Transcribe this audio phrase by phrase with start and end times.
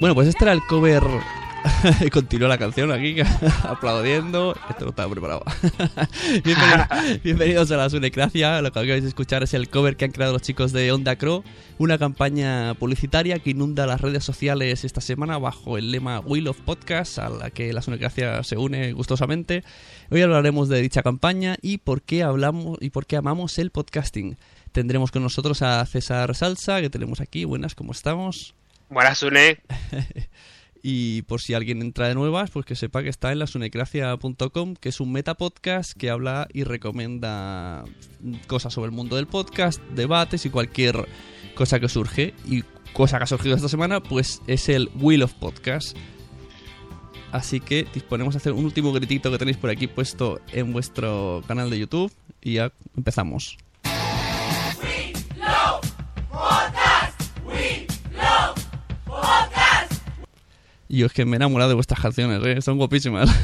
[0.00, 1.02] Bueno, pues este era el cover.
[2.10, 3.16] Continúa la canción aquí,
[3.64, 4.54] aplaudiendo.
[4.70, 5.44] Esto no estaba preparado.
[6.42, 8.62] Bienvenidos, bienvenidos a la Sunecracia.
[8.62, 11.16] Lo que acabáis de escuchar es el cover que han creado los chicos de Onda
[11.16, 11.44] Crow.
[11.76, 16.58] Una campaña publicitaria que inunda las redes sociales esta semana bajo el lema Wheel of
[16.62, 19.64] Podcast, a la que la Sunecracia se une gustosamente.
[20.10, 24.38] Hoy hablaremos de dicha campaña y por qué hablamos y por qué amamos el podcasting.
[24.72, 27.44] Tendremos con nosotros a César Salsa, que tenemos aquí.
[27.44, 28.54] Buenas, ¿cómo estamos?
[28.90, 29.58] Buenas, Sune.
[30.82, 34.74] y por si alguien entra de nuevas, pues que sepa que está en la sunecracia.com,
[34.74, 37.84] que es un metapodcast que habla y recomienda
[38.48, 41.08] cosas sobre el mundo del podcast, debates y cualquier
[41.54, 42.34] cosa que surge.
[42.44, 45.96] Y cosa que ha surgido esta semana, pues es el Wheel of Podcast.
[47.30, 51.44] Así que disponemos a hacer un último gritito que tenéis por aquí puesto en vuestro
[51.46, 52.12] canal de YouTube
[52.42, 53.56] y ya empezamos.
[60.92, 62.60] Y yo es que me he enamorado de vuestras canciones, ¿eh?
[62.60, 63.30] son guapísimas.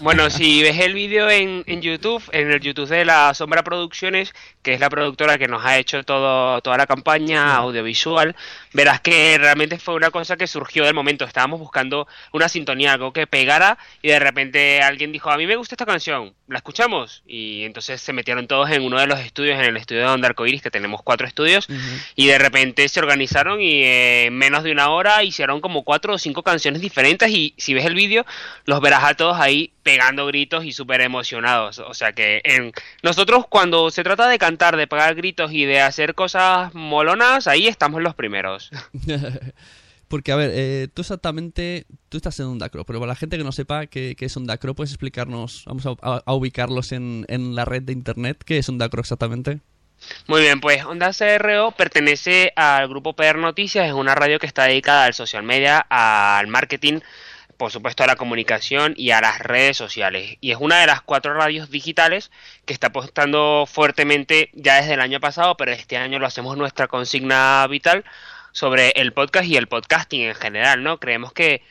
[0.00, 4.32] Bueno, si ves el vídeo en, en, YouTube, en el YouTube de la Sombra Producciones,
[4.62, 8.34] que es la productora que nos ha hecho todo, toda la campaña audiovisual,
[8.72, 11.24] verás que realmente fue una cosa que surgió del momento.
[11.24, 15.56] Estábamos buscando una sintonía, algo que pegara, y de repente alguien dijo, a mí me
[15.56, 17.22] gusta esta canción, ¿la escuchamos?
[17.26, 20.28] Y entonces se metieron todos en uno de los estudios, en el estudio de Onda
[20.28, 21.68] Arcoiris, que tenemos cuatro estudios,
[22.14, 26.18] y de repente se organizaron y en menos de una hora hicieron como cuatro o
[26.18, 28.24] cinco canciones diferentes y si ves el vídeo
[28.64, 31.78] los verás a todos ahí pegando gritos y súper emocionados.
[31.78, 32.72] O sea que en
[33.02, 37.66] nosotros cuando se trata de cantar, de pegar gritos y de hacer cosas molonas, ahí
[37.66, 38.70] estamos los primeros.
[40.08, 43.44] Porque, a ver, eh, tú exactamente, tú estás en Ondacro, pero para la gente que
[43.44, 47.92] no sepa qué, es Ondacro, ¿puedes explicarnos, vamos a, ubicarlos en, en, la red de
[47.92, 49.60] Internet, qué es Ondacro exactamente?
[50.26, 54.64] Muy bien, pues Onda CRO pertenece al grupo PR Noticias, es una radio que está
[54.64, 57.00] dedicada al social media, al marketing,
[57.56, 60.36] por supuesto a la comunicación y a las redes sociales.
[60.40, 62.30] Y es una de las cuatro radios digitales
[62.64, 66.86] que está apostando fuertemente ya desde el año pasado, pero este año lo hacemos nuestra
[66.86, 68.04] consigna vital
[68.52, 70.98] sobre el podcast y el podcasting en general, ¿no?
[71.00, 71.62] Creemos que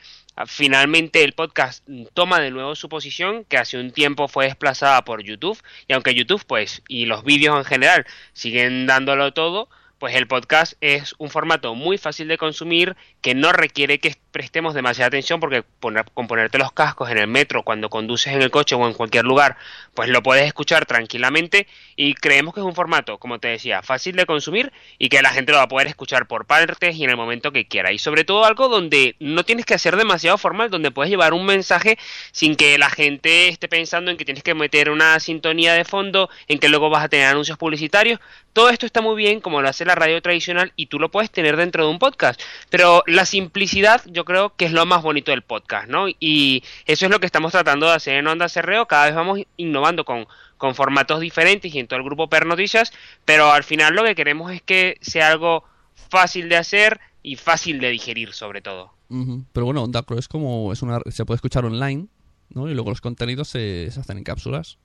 [0.46, 5.22] finalmente el podcast toma de nuevo su posición que hace un tiempo fue desplazada por
[5.22, 10.28] YouTube y aunque YouTube pues y los vídeos en general siguen dándolo todo pues el
[10.28, 15.40] podcast es un formato muy fácil de consumir que no requiere que prestemos demasiada atención
[15.40, 18.86] porque poner, con ponerte los cascos en el metro cuando conduces en el coche o
[18.86, 19.56] en cualquier lugar,
[19.94, 21.66] pues lo puedes escuchar tranquilamente
[21.96, 25.30] y creemos que es un formato, como te decía, fácil de consumir y que la
[25.30, 27.90] gente lo va a poder escuchar por partes y en el momento que quiera.
[27.90, 31.44] Y sobre todo algo donde no tienes que hacer demasiado formal, donde puedes llevar un
[31.44, 31.98] mensaje
[32.30, 36.30] sin que la gente esté pensando en que tienes que meter una sintonía de fondo,
[36.46, 38.20] en que luego vas a tener anuncios publicitarios.
[38.52, 41.32] Todo esto está muy bien como lo hace la radio tradicional y tú lo puedes
[41.32, 42.40] tener dentro de un podcast.
[42.70, 46.06] Pero la simplicidad yo creo que es lo más bonito del podcast, ¿no?
[46.20, 48.86] Y eso es lo que estamos tratando de hacer en Onda Cerreo.
[48.86, 52.92] Cada vez vamos innovando con, con formatos diferentes y en todo el grupo Per Noticias,
[53.24, 55.64] pero al final lo que queremos es que sea algo
[56.10, 58.92] fácil de hacer y fácil de digerir sobre todo.
[59.08, 59.44] Uh -huh.
[59.52, 62.06] Pero bueno, Onda Crow es como es una se puede escuchar online,
[62.50, 62.68] ¿no?
[62.68, 64.78] Y luego los contenidos se, se hacen en cápsulas.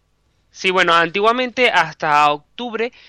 [0.56, 2.53] Sí, bueno, antiguamente hasta octubre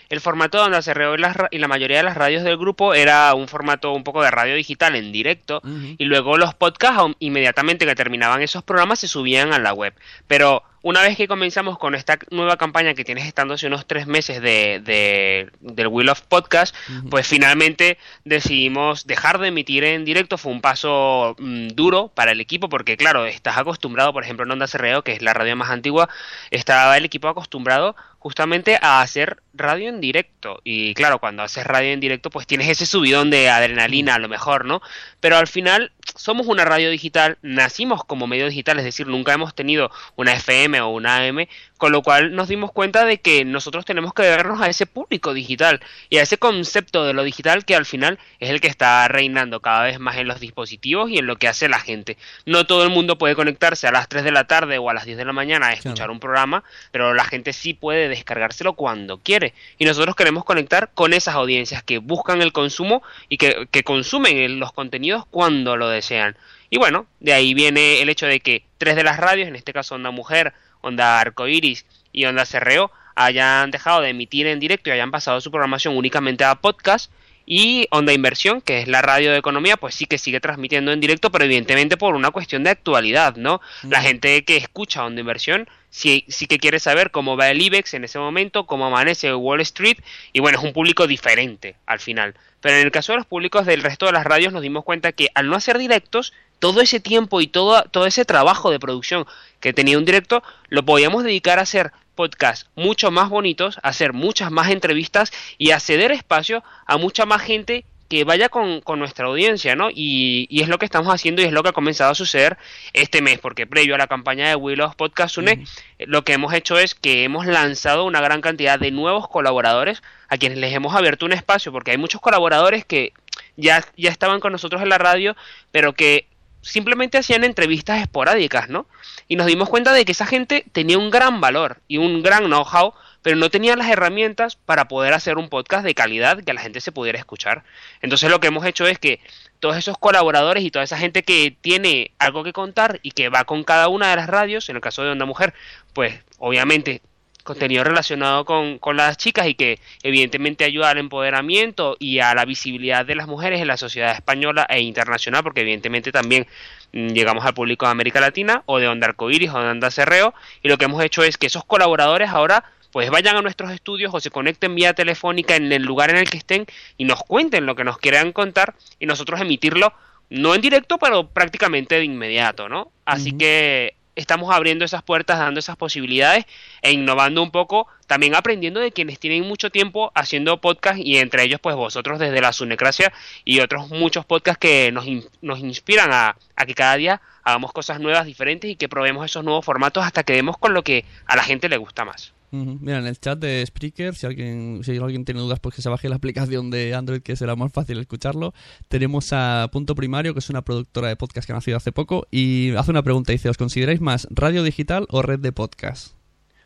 [0.08, 3.35] el formato donde se y la, y la mayoría de las radios del grupo era
[3.35, 5.62] un formato un poco de radio digital en directo
[5.99, 9.94] y luego los podcasts inmediatamente que terminaban esos programas se subían a la web.
[10.26, 14.06] Pero una vez que comenzamos con esta nueva campaña que tienes estando hace unos tres
[14.06, 16.76] meses de, del Wheel of Podcast,
[17.08, 17.96] pues finalmente
[18.26, 20.37] decidimos dejar de emitir en directo.
[20.37, 24.50] Fue un paso mm, duro para el equipo porque, claro, estás acostumbrado, por ejemplo, en
[24.50, 26.11] Onda Cerreo, que es la radio más antigua,
[26.50, 30.59] estaba el equipo acostumbrado justamente a hacer radio en directo.
[30.65, 34.31] Y claro, cuando haces radio en directo, pues tienes ese subidón de adrenalina a lo
[34.31, 34.81] mejor, ¿no?
[35.21, 39.55] Pero al final somos una radio digital, nacimos como medio digital, es decir, nunca hemos
[39.55, 41.47] tenido una FM o una AM,
[41.79, 45.35] con lo cual nos dimos cuenta de que nosotros tenemos que vernos a ese público
[45.35, 49.06] digital y a ese concepto de lo digital que al final es el que está
[49.09, 52.17] reinando cada vez más en los dispositivos y en lo que hace la gente.
[52.47, 55.05] No todo el mundo puede conectarse a las 3 de la tarde o a las
[55.05, 56.62] 10 de la mañana a escuchar un programa,
[56.93, 59.53] pero la gente sí puede descargárselo cuando quiere.
[59.79, 64.59] Y nosotros queremos conectar con esas audiencias que buscan el consumo y que, que consumen
[64.61, 66.37] los contenidos cuando lo desean.
[66.70, 69.73] Y bueno, de ahí viene el hecho de que tres de las radios, en este
[69.73, 70.55] caso Onda Mujer,
[70.85, 75.51] Onda Arcoiris y Onda Cerreo hayan dejado de emitir en directo y hayan pasado su
[75.51, 77.11] programación únicamente a podcast
[77.47, 81.01] y Onda Inversión, que es la radio de economía, pues sí que sigue transmitiendo en
[81.01, 83.61] directo, pero evidentemente por una cuestión de actualidad, ¿no?
[83.83, 87.94] La gente que escucha Onda Inversión sí, sí que quiere saber cómo va el IBEX
[87.94, 89.99] en ese momento, cómo amanece Wall Street,
[90.32, 92.35] y bueno, es un público diferente al final.
[92.61, 95.12] Pero en el caso de los públicos del resto de las radios nos dimos cuenta
[95.12, 99.25] que al no hacer directos, todo ese tiempo y todo, todo ese trabajo de producción
[99.61, 104.12] que tenía un directo, lo podíamos dedicar a hacer podcasts mucho más bonitos, a hacer
[104.12, 107.85] muchas más entrevistas y a ceder espacio a mucha más gente
[108.15, 109.91] que vaya con, nuestra audiencia, ¿no?
[109.91, 112.57] Y, y, es lo que estamos haciendo y es lo que ha comenzado a suceder
[112.93, 115.65] este mes, porque previo a la campaña de Willows Podcast Une,
[115.99, 120.39] lo que hemos hecho es que hemos lanzado una gran cantidad de nuevos colaboradores a
[120.39, 123.13] quienes les hemos abierto un espacio, porque hay muchos colaboradores que
[123.57, 125.35] ya, ya estaban con nosotros en la radio,
[125.73, 126.29] pero que
[126.63, 128.87] simplemente hacían entrevistas esporádicas, ¿no?
[129.27, 132.45] Y nos dimos cuenta de que esa gente tenía un gran valor y un gran
[132.45, 136.61] know-how, pero no tenía las herramientas para poder hacer un podcast de calidad que la
[136.61, 137.65] gente se pudiera escuchar.
[138.03, 139.19] Entonces lo que hemos hecho es que
[139.61, 143.44] todos esos colaboradores y toda esa gente que tiene algo que contar y que va
[143.44, 145.55] con cada una de las radios, en el caso de Onda Mujer,
[145.94, 147.00] pues obviamente
[147.44, 152.44] contenido relacionado con, con, las chicas y que evidentemente ayuda al empoderamiento y a la
[152.44, 156.47] visibilidad de las mujeres en la sociedad española e internacional, porque evidentemente también
[156.93, 160.35] mm, llegamos al público de América Latina o de Onda Arcoiris o de Onda Cerreo
[160.62, 164.14] y lo que hemos hecho es que esos colaboradores ahora pues vayan a nuestros estudios
[164.14, 166.64] o se conecten vía telefónica en el lugar en el que estén
[166.96, 169.93] y nos cuenten lo que nos quieran contar y nosotros emitirlo
[170.31, 172.93] no en directo pero prácticamente de inmediato, ¿no?
[173.05, 176.44] Así que estamos abriendo esas puertas, dando esas posibilidades
[176.82, 181.43] e innovando un poco, también aprendiendo de quienes tienen mucho tiempo haciendo podcast y entre
[181.43, 183.12] ellos pues vosotros desde la Sunecracia
[183.44, 185.05] y otros muchos podcasts que nos,
[185.43, 189.43] nos inspiran a, a, que cada día hagamos cosas nuevas, diferentes y que probemos esos
[189.43, 192.32] nuevos formatos hasta que demos con lo que a la gente le gusta más.
[192.55, 195.89] Mira, en el chat de Spreaker, si alguien, si alguien tiene dudas, pues que se
[195.89, 198.55] baje la aplicación de Android, que será más fácil escucharlo.
[198.87, 202.29] Tenemos a Punto Primario, que es una productora de podcast que ha nacido hace poco,
[202.31, 206.15] y hace una pregunta, dice, ¿os consideráis más radio digital o red de podcast?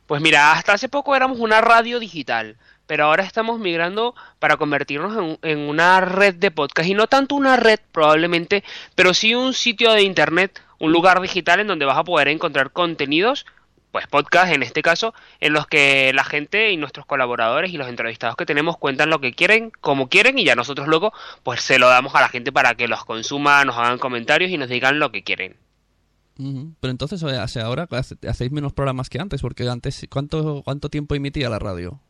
[0.06, 5.17] Pues mira, hasta hace poco éramos una radio digital, pero ahora estamos migrando para convertirnos
[5.17, 8.62] en, en, una red de podcast y no tanto una red probablemente,
[8.94, 12.73] pero sí un sitio de internet, un lugar digital en donde vas a poder encontrar
[12.73, 13.46] contenidos
[13.90, 17.88] pues podcast en este caso, en los que la gente y nuestros colaboradores y los
[17.88, 21.12] entrevistados que tenemos cuentan lo que quieren, como quieren, y ya nosotros luego
[21.43, 24.59] pues se lo damos a la gente para que los consuma, nos hagan comentarios y
[24.59, 25.57] nos digan lo que quieren.
[26.80, 27.21] Pero entonces,
[27.57, 27.88] ahora
[28.28, 32.00] hacéis menos programas que antes, porque antes, ¿cuánto, cuánto tiempo emitía la radio?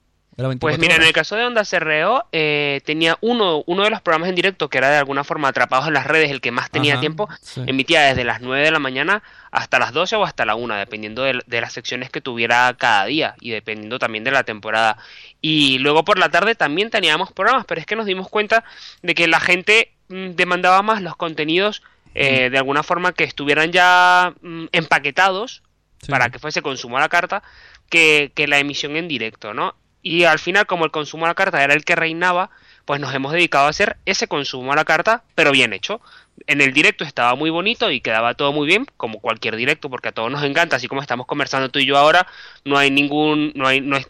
[0.60, 4.28] Pues mira, en el caso de Onda Cerreo, eh, tenía uno, uno de los programas
[4.28, 7.00] en directo que era de alguna forma atrapados en las redes, el que más tenía
[7.00, 7.28] tiempo,
[7.66, 11.22] emitía desde las 9 de la mañana hasta las 12 o hasta la 1, dependiendo
[11.22, 14.98] de, las secciones que tuviera cada día y dependiendo también de la temporada.
[15.40, 18.64] Y luego por la tarde también teníamos programas, pero es que nos dimos cuenta
[19.02, 21.82] de que la gente mm, demandaba más los contenidos
[22.14, 25.62] eh, de alguna forma que estuvieran ya mm, empaquetados
[26.08, 27.42] para que fuese consumo a la carta
[27.90, 29.74] que, que la emisión en directo, ¿no?
[30.02, 32.50] Y al final, como el consumo a la carta era el que reinaba,
[32.88, 36.00] pues nos hemos dedicado a hacer ese consumo a la carta, pero bien hecho.
[36.46, 40.08] En el directo estaba muy bonito y quedaba todo muy bien, como cualquier directo, porque
[40.08, 42.26] a todos nos encanta, así como estamos conversando tú y yo ahora,
[42.64, 44.08] no hay ningún, no hay, no es,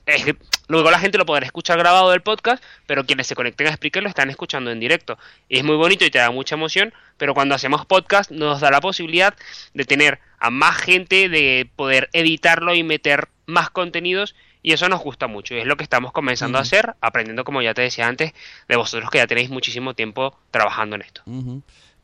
[0.69, 4.05] luego la gente lo podrá escuchar grabado del podcast, pero quienes se conecten a Spreaker
[4.05, 5.19] lo están escuchando en directo.
[5.49, 8.81] es muy bonito y te da mucha emoción, pero cuando hacemos podcast nos da la
[8.81, 9.35] posibilidad
[9.75, 14.37] de tener a más gente, de poder editarlo y meter más contenidos
[14.69, 17.63] Y eso nos gusta mucho y es lo que estamos comenzando a hacer, aprendiendo, como
[17.63, 18.35] ya te decía antes,
[18.69, 21.23] de vosotros que ya tenéis muchísimo tiempo trabajando en esto.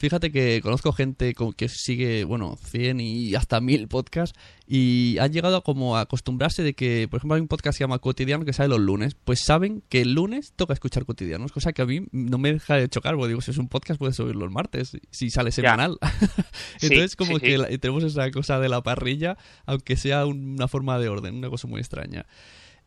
[0.05, 5.57] Fíjate que conozco gente que sigue, bueno, 100 y hasta 1000 podcasts y han llegado
[5.57, 8.45] a como a acostumbrarse de que, por ejemplo, hay un podcast que se llama Cotidiano
[8.45, 11.87] que sale los lunes, pues saben que el lunes toca escuchar cotidianos, cosa que a
[11.87, 14.53] mí no me deja de chocar, porque digo, si es un podcast puedes subirlo los
[14.53, 15.97] martes, si sale semanal.
[16.83, 21.35] Entonces como que tenemos esa cosa de la parrilla, aunque sea una forma de orden,
[21.37, 22.27] una cosa muy extraña.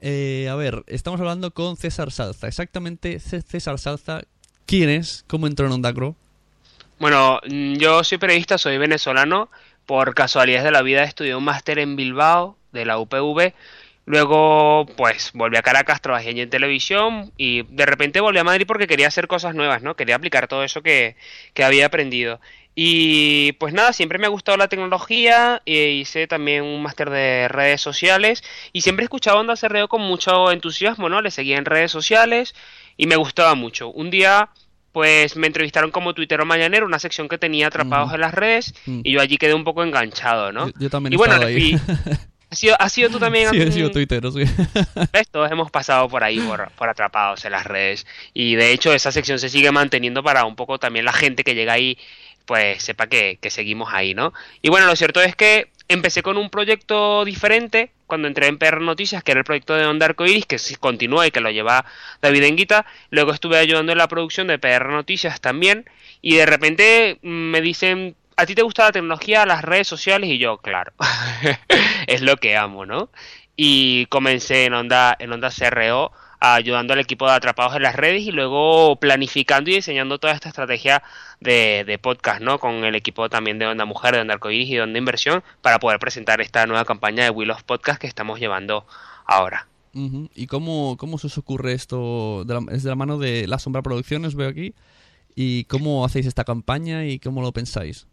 [0.02, 2.48] Eh, a ver, estamos hablando con César Salza.
[2.48, 4.22] Exactamente, César Salza,
[4.68, 5.26] ¿quién es?
[5.26, 6.16] ¿Cómo entró en Ondacro?
[7.00, 9.50] Bueno, mm, yo soy periodista, soy venezolano.
[9.86, 13.54] Por casualidades de la vida estudié un máster en Bilbao, de la UPV.
[14.06, 18.88] Luego, pues, volví a Caracas, trabajé en televisión y de repente volví a Madrid porque
[18.88, 19.96] quería hacer cosas nuevas, ¿no?
[19.96, 21.16] Quería aplicar todo eso que,
[21.54, 22.40] que había aprendido.
[22.74, 27.48] Y pues nada, siempre me ha gustado la tecnología, e hice también un máster de
[27.48, 31.22] redes sociales y siempre he escuchado Onda Cerreo con mucho entusiasmo, ¿no?
[31.22, 32.56] Le seguía en redes sociales
[32.96, 33.90] y me gustaba mucho.
[33.90, 34.50] Un día
[34.98, 39.02] pues me entrevistaron como tuitero mañanero, una sección que tenía atrapados en las redes, mm.
[39.04, 40.72] y yo allí quedé un poco enganchado, ¿no?
[40.80, 41.80] Yo, también y bueno, ahí.
[42.80, 43.52] ¿Has sido, tú también?
[43.52, 44.42] Sí, he sido tuitero, sí.
[45.32, 48.08] Todos hemos pasado por ahí, por, por, atrapados en las redes.
[48.34, 51.54] Y de hecho, esa sección se sigue manteniendo para un poco también la gente que
[51.54, 52.00] llega ahí,
[52.48, 54.34] pues sepa que, que seguimos ahí, ¿no?
[54.64, 58.82] Y bueno, lo cierto es que empecé con un proyecto diferente cuando entré en PR
[58.82, 61.86] Noticias, que era el proyecto de Onda Arcoiris, que continúa y que lo lleva
[62.22, 62.86] David Enguita.
[63.12, 65.90] Luego estuve ayudando en la producción de PR Noticias también.
[66.22, 70.30] Y de repente mm, me dicen, ¿a ti te gusta la tecnología, las redes sociales?
[70.30, 70.94] Y yo, claro,
[72.08, 73.10] es lo que amo, ¿no?
[73.56, 78.24] Y comencé en Onda, en Onda CRO ayudando al equipo de Atrapados en las redes
[78.24, 81.04] y luego planificando y diseñando toda esta estrategia
[81.40, 82.60] de, podcast, ¿no?
[82.60, 85.80] Con el equipo también de Onda Mujer, de Onda Arcoiris y de Onda Inversión para
[85.80, 88.86] poder presentar esta nueva campaña de Will of Podcast que estamos llevando
[89.26, 89.68] ahora.
[89.94, 92.46] ¿Y cómo, cómo se os ocurre esto?
[92.72, 94.76] es de la mano de La Sombra Producciones, veo aquí.
[95.34, 98.06] ¿Y cómo hacéis esta campaña y cómo lo pensáis?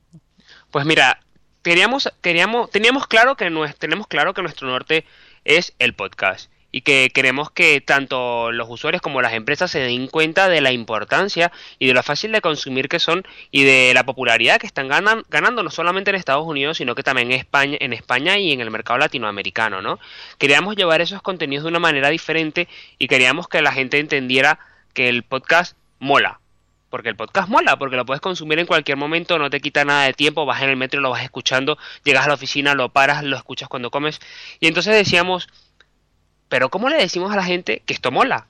[0.71, 1.21] Pues mira,
[1.63, 5.05] queríamos, queríamos, teníamos claro que tenemos claro que nuestro norte
[5.45, 10.09] es el podcast y que queremos que tanto los usuarios como las empresas se den
[10.09, 14.05] cuenta de la importancia y de lo fácil de consumir que son y de la
[14.05, 17.93] popularidad que están ganando no solamente en Estados Unidos sino que también en España, en
[17.93, 20.01] España y en el mercado latinoamericano, ¿no?
[20.37, 22.67] Queríamos llevar esos contenidos de una manera diferente
[22.99, 24.59] y queríamos que la gente entendiera
[24.95, 26.41] que el podcast mola,
[26.91, 30.07] porque el podcast mola, porque lo puedes consumir en cualquier momento, no te quita nada
[30.07, 33.23] de tiempo, vas en el metro, lo vas escuchando, llegas a la oficina, lo paras,
[33.23, 34.21] lo escuchas cuando comes.
[34.59, 35.49] Y entonces decíamos,
[36.55, 38.47] pero ¿cómo le decimos a la gente que esto mola?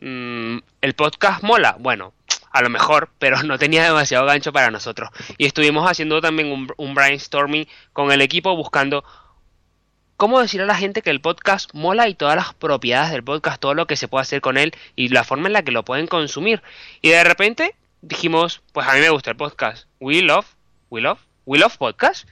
[0.00, 1.76] Mm, ¿El podcast mola?
[1.78, 2.14] Bueno,
[2.50, 5.10] a lo mejor, pero no tenía demasiado gancho para nosotros.
[5.36, 9.04] Y estuvimos haciendo también un, un brainstorming con el equipo buscando
[10.16, 13.60] cómo decir a la gente que el podcast mola y todas las propiedades del podcast,
[13.60, 15.84] todo lo que se puede hacer con él y la forma en la que lo
[15.84, 16.62] pueden consumir.
[17.02, 19.86] Y de repente dijimos, pues a mí me gusta el podcast.
[20.00, 20.46] We love,
[20.88, 22.26] we love, we love podcast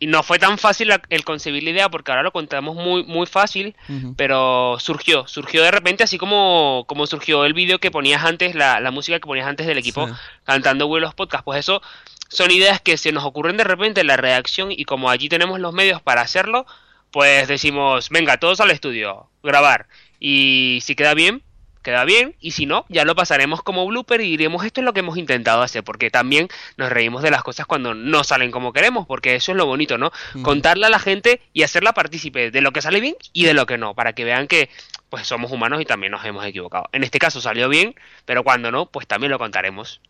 [0.00, 3.26] y no fue tan fácil el concebir la idea porque ahora lo contamos muy muy
[3.26, 3.74] fácil,
[4.16, 8.80] pero surgió, surgió de repente así como, como surgió el vídeo que ponías antes, la,
[8.80, 10.08] la, música que ponías antes del equipo
[10.44, 11.82] cantando vuelos podcast, pues eso
[12.28, 15.58] son ideas que se nos ocurren de repente en la redacción y como allí tenemos
[15.58, 16.66] los medios para hacerlo,
[17.10, 19.88] pues decimos, venga, todos al estudio, grabar.
[20.20, 21.42] Y si queda bien,
[21.88, 24.92] queda bien y si no, ya lo pasaremos como blooper y diremos esto es lo
[24.92, 28.74] que hemos intentado hacer, porque también nos reímos de las cosas cuando no salen como
[28.74, 30.12] queremos, porque eso es lo bonito, ¿no?
[30.42, 33.64] Contarle a la gente y hacerla partícipe de lo que sale bien y de lo
[33.64, 34.68] que no, para que vean que
[35.08, 36.90] pues somos humanos y también nos hemos equivocado.
[36.92, 37.94] En este caso salió bien,
[38.26, 40.02] pero cuando no, pues también lo contaremos.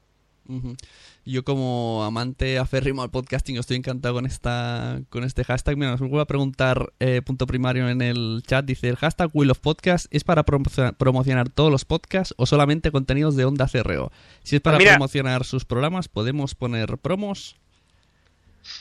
[1.28, 5.76] Yo como amante aférrimo al podcasting estoy encantado con esta con este hashtag.
[5.76, 8.64] Mira, nos a preguntar eh, punto primario en el chat.
[8.64, 13.36] Dice, ¿el hashtag Will of Podcast es para promocionar todos los podcasts o solamente contenidos
[13.36, 14.10] de Onda CRO?
[14.42, 17.56] Si es para promocionar sus programas, ¿podemos poner promos?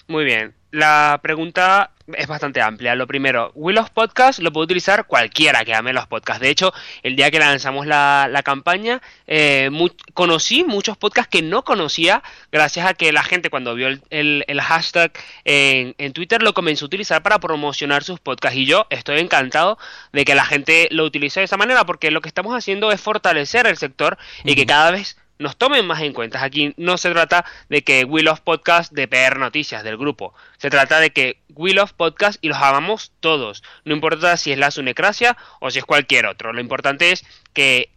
[0.07, 0.53] Muy bien.
[0.71, 2.93] La pregunta es bastante amplia.
[2.93, 6.41] Lo primero, Will of Podcast lo puede utilizar cualquiera que ame los podcasts.
[6.41, 9.69] De hecho, el día que lanzamos la, campaña, eh,
[10.13, 15.13] conocí muchos podcasts que no conocía gracias a que la gente cuando vio el, hashtag
[15.45, 18.57] en, en, Twitter lo comenzó a utilizar para promocionar sus podcasts.
[18.57, 19.77] Y yo estoy encantado
[20.11, 22.99] de que la gente lo utilice de esa manera porque lo que estamos haciendo es
[22.99, 26.43] fortalecer el sector y que cada vez nos tomen más en cuenta.
[26.43, 30.33] Aquí no se trata de que Will of Podcast de PR Noticias del grupo.
[30.57, 33.63] Se trata de que Will of Podcast y los amamos todos.
[33.85, 36.53] No importa si es la Sunecracia o si es cualquier otro.
[36.53, 37.89] Lo importante es que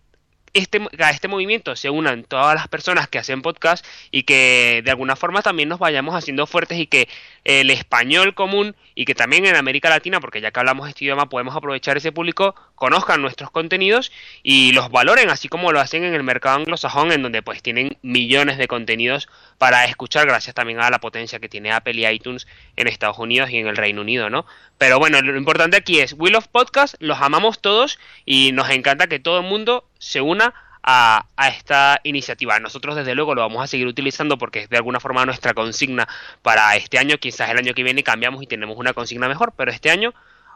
[0.53, 4.91] este, a este movimiento se unan todas las personas que hacen podcast y que de
[4.91, 7.09] alguna forma también nos vayamos haciendo fuertes y que
[7.45, 11.29] el español común y que también en América Latina, porque ya que hablamos este idioma
[11.29, 16.15] podemos aprovechar ese público, conozcan nuestros contenidos y los valoren, así como lo hacen en
[16.15, 19.29] el mercado anglosajón, en donde pues tienen millones de contenidos
[19.59, 23.51] para escuchar, gracias también a la potencia que tiene Apple y iTunes en Estados Unidos
[23.51, 24.47] y en el Reino Unido, ¿no?
[24.79, 29.07] Pero bueno, lo importante aquí es, Will of Podcast, los amamos todos y nos encanta
[29.07, 30.53] que todo el mundo se una
[30.83, 32.59] a, esta iniciativa.
[32.59, 36.09] Nosotros desde luego lo vamos a seguir utilizando porque es de alguna forma nuestra consigna
[36.43, 37.19] para este año.
[37.19, 40.13] Quizás el año que viene cambiamos y tenemos una consigna mejor, pero este año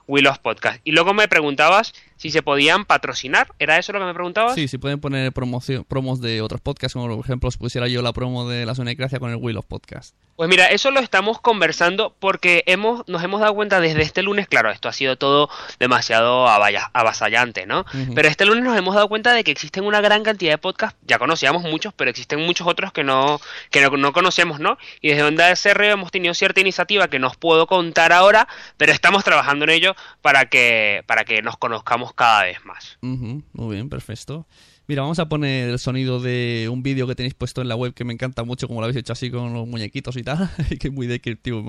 [0.06, 0.80] Will of Podcast.
[0.84, 3.48] Y luego me preguntabas si se podían patrocinar.
[3.58, 4.54] ¿Era eso lo que me preguntabas?
[4.54, 8.02] Sí, si pueden poner promoción, promos de otros podcasts, como por ejemplo si pusiera yo
[8.02, 10.14] la promo de la Zona de Gracia con el Will of Podcast.
[10.36, 14.48] Pues mira, eso lo estamos conversando porque hemos, nos hemos dado cuenta desde este lunes,
[14.48, 17.86] claro, esto ha sido todo demasiado avasallante, ¿no?
[18.16, 20.98] Pero este lunes nos hemos dado cuenta de que existen una gran cantidad de podcasts,
[21.06, 23.40] ya conocíamos muchos, pero existen muchos otros que no,
[23.70, 24.76] que no, conocemos, ¿no?
[25.00, 29.22] Y desde Onda SR hemos tenido cierta iniciativa que nos puedo contar ahora, pero estamos
[29.22, 32.98] trabajando en ello para que, para que nos conozcamos cada vez más.
[33.00, 34.46] Muy bien, perfecto.
[34.86, 37.94] Mira, vamos a poner el sonido de un vídeo que tenéis puesto en la web
[37.94, 40.88] que me encanta mucho, como lo habéis hecho así con los muñequitos y tal, que
[40.88, 41.64] es muy descriptivo,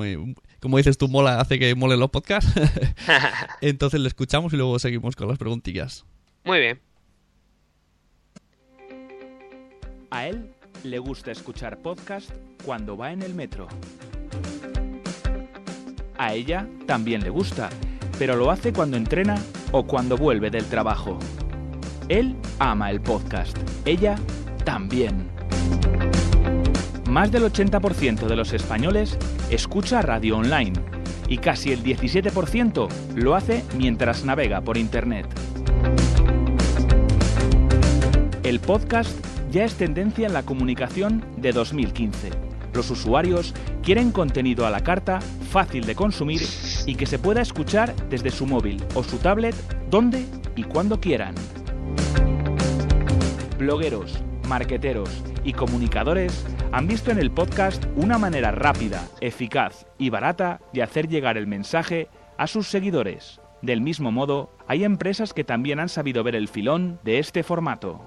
[0.59, 2.51] como dices tú, mola, hace que molen los podcasts.
[3.61, 6.05] Entonces lo escuchamos y luego seguimos con las preguntillas.
[6.43, 6.81] Muy bien.
[10.11, 12.31] A él le gusta escuchar podcast
[12.65, 13.67] cuando va en el metro.
[16.17, 17.69] A ella también le gusta,
[18.17, 19.35] pero lo hace cuando entrena
[19.71, 21.19] o cuando vuelve del trabajo.
[22.07, 24.15] Él ama el podcast, ella
[24.63, 25.29] también.
[27.09, 29.17] Más del 80% de los españoles
[29.49, 30.73] escucha radio online
[31.27, 35.27] y casi el 17% lo hace mientras navega por Internet.
[38.43, 39.17] El podcast
[39.51, 42.29] ya es tendencia en la comunicación de 2015.
[42.73, 45.19] Los usuarios quieren contenido a la carta,
[45.49, 46.41] fácil de consumir
[46.85, 49.55] y que se pueda escuchar desde su móvil o su tablet
[49.89, 50.25] donde
[50.55, 51.35] y cuando quieran
[53.57, 60.59] blogueros, marqueteros y comunicadores han visto en el podcast una manera rápida, eficaz y barata
[60.73, 63.39] de hacer llegar el mensaje a sus seguidores.
[63.61, 68.01] Del mismo modo, hay empresas que también han sabido ver el filón de este formato.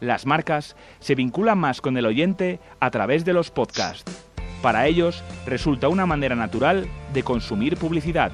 [0.00, 4.29] Las marcas se vinculan más con el oyente a través de los podcasts.
[4.62, 8.30] Para ellos resulta una manera natural de consumir publicidad.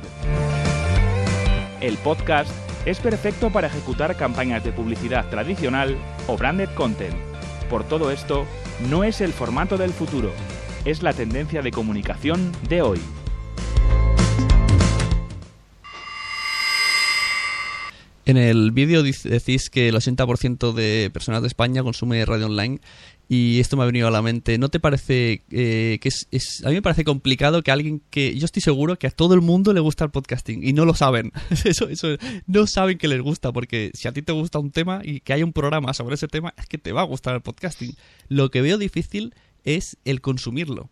[1.81, 2.51] El podcast
[2.85, 5.97] es perfecto para ejecutar campañas de publicidad tradicional
[6.27, 7.15] o branded content.
[7.71, 8.45] Por todo esto,
[8.89, 10.33] no es el formato del futuro,
[10.85, 13.01] es la tendencia de comunicación de hoy.
[18.25, 22.81] En el vídeo decís que el 80% de personas de España consume radio online
[23.29, 24.57] y esto me ha venido a la mente.
[24.57, 28.39] ¿No te parece eh, que es, A mí me parece complicado que alguien que...
[28.39, 30.95] Yo estoy seguro que a todo el mundo le gusta el podcasting y no lo
[30.95, 31.33] saben.
[31.65, 32.09] eso, eso,
[32.47, 35.33] no saben que les gusta porque si a ti te gusta un tema y que
[35.33, 37.97] hay un programa sobre ese tema, es que te va a gustar el podcasting.
[38.29, 39.35] Lo que veo difícil
[39.65, 40.91] es el consumirlo.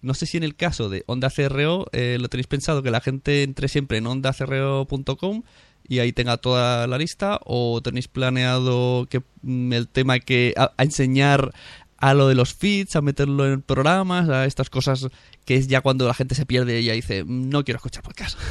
[0.00, 3.00] No sé si en el caso de Onda CRO eh, lo tenéis pensado que la
[3.00, 5.42] gente entre siempre en ondacro.com
[5.88, 10.72] y ahí tenga toda la lista o tenéis planeado que mm, el tema que a,
[10.78, 11.52] enseñar
[11.98, 15.08] a lo de los feeds, a meterlo en programas, a estas cosas
[15.44, 18.02] que es ya cuando la gente se pierde y ya dice, mm, no quiero escuchar
[18.02, 18.38] podcast.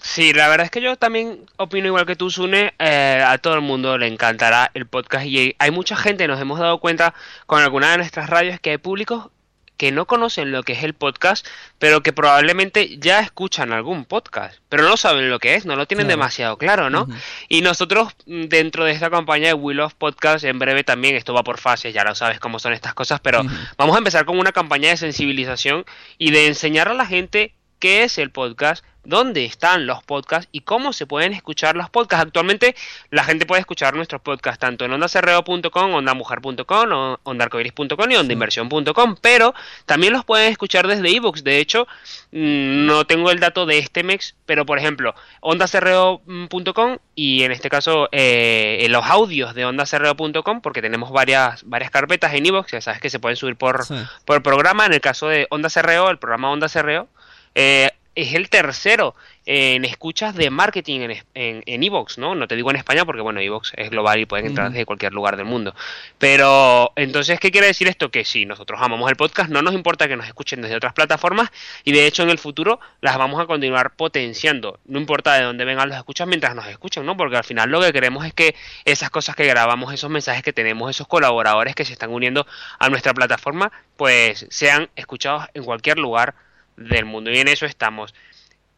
[0.00, 2.72] Sí, la verdad es que yo también opino igual que tú, Sune.
[2.78, 6.58] Eh, a todo el mundo le encantará el podcast y hay mucha gente, nos hemos
[6.60, 7.14] dado cuenta
[7.46, 9.30] con alguna de nuestras radios, que hay públicos
[9.78, 11.46] que no conocen lo que es el podcast,
[11.78, 15.86] pero que probablemente ya escuchan algún podcast, pero no saben lo que es, no lo
[15.86, 17.08] tienen demasiado claro, ¿no?
[17.48, 21.32] Y nosotros mm, dentro de esta campaña de Will of Podcast, en breve también, esto
[21.32, 23.42] va por fases, ya lo sabes cómo son estas cosas, pero
[23.78, 25.86] vamos a empezar con una campaña de sensibilización
[26.18, 30.60] y de enseñar a la gente qué es el podcast, dónde están los podcasts y
[30.60, 32.26] cómo se pueden escuchar los podcasts.
[32.26, 32.76] Actualmente
[33.10, 39.54] la gente puede escuchar nuestros podcasts tanto en ondacerreo.com, ondamujer.com, ondarcoiris.com y ondainversión.com, pero
[39.86, 41.42] también los pueden escuchar desde ebooks.
[41.42, 41.88] De hecho,
[42.32, 47.70] mm, no tengo el dato de este mes, pero por ejemplo, ondacerreo.com y en este
[47.70, 53.00] caso eh, los audios de ondacerreo.com, porque tenemos varias, varias carpetas en ebooks, ya sabes
[53.00, 53.86] que se pueden subir por,
[54.26, 54.84] por programa.
[54.84, 57.08] En el caso de Onda Cerreo, el programa Onda Cerreo,
[57.54, 57.90] eh,
[58.20, 59.14] es el tercero
[59.46, 62.34] en escuchas de marketing en en en Evox, ¿no?
[62.34, 65.12] No te digo en España porque bueno, Evox es global y pueden entrar desde cualquier
[65.12, 65.72] lugar del mundo.
[66.18, 68.10] Pero entonces, ¿qué quiere decir esto?
[68.10, 71.50] Que sí, nosotros amamos el podcast, no nos importa que nos escuchen desde otras plataformas
[71.84, 74.80] y de hecho en el futuro las vamos a continuar potenciando.
[74.86, 77.16] No importa de dónde vengan los escuchas mientras nos escuchen, ¿no?
[77.16, 80.52] Porque al final lo que queremos es que esas cosas que grabamos, esos mensajes que
[80.52, 82.48] tenemos, esos colaboradores que se están uniendo
[82.80, 86.34] a nuestra plataforma, pues sean escuchados en cualquier lugar
[86.78, 87.30] del mundo.
[87.30, 88.14] Y en eso estamos.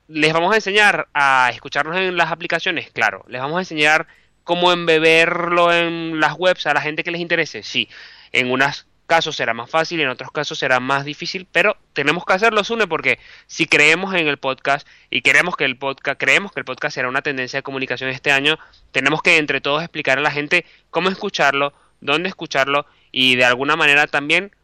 [0.08, 2.90] ¿Les vamos a enseñar a escucharnos en las aplicaciones?
[2.90, 3.24] Claro.
[3.28, 4.08] ¿Les vamos a enseñar
[4.42, 7.62] cómo embeberlo en las webs a la gente que les interese?
[7.62, 7.88] Sí.
[8.32, 12.32] En unos casos será más fácil, en otros casos será más difícil, pero tenemos que
[12.32, 16.60] hacerlo, Sune, porque si creemos en el podcast y queremos que el podcast, creemos que
[16.60, 18.56] el podcast será una tendencia de comunicación este año,
[18.92, 23.74] tenemos que entre todos explicar a la gente cómo escucharlo, dónde escucharlo y de alguna
[23.74, 24.54] manera también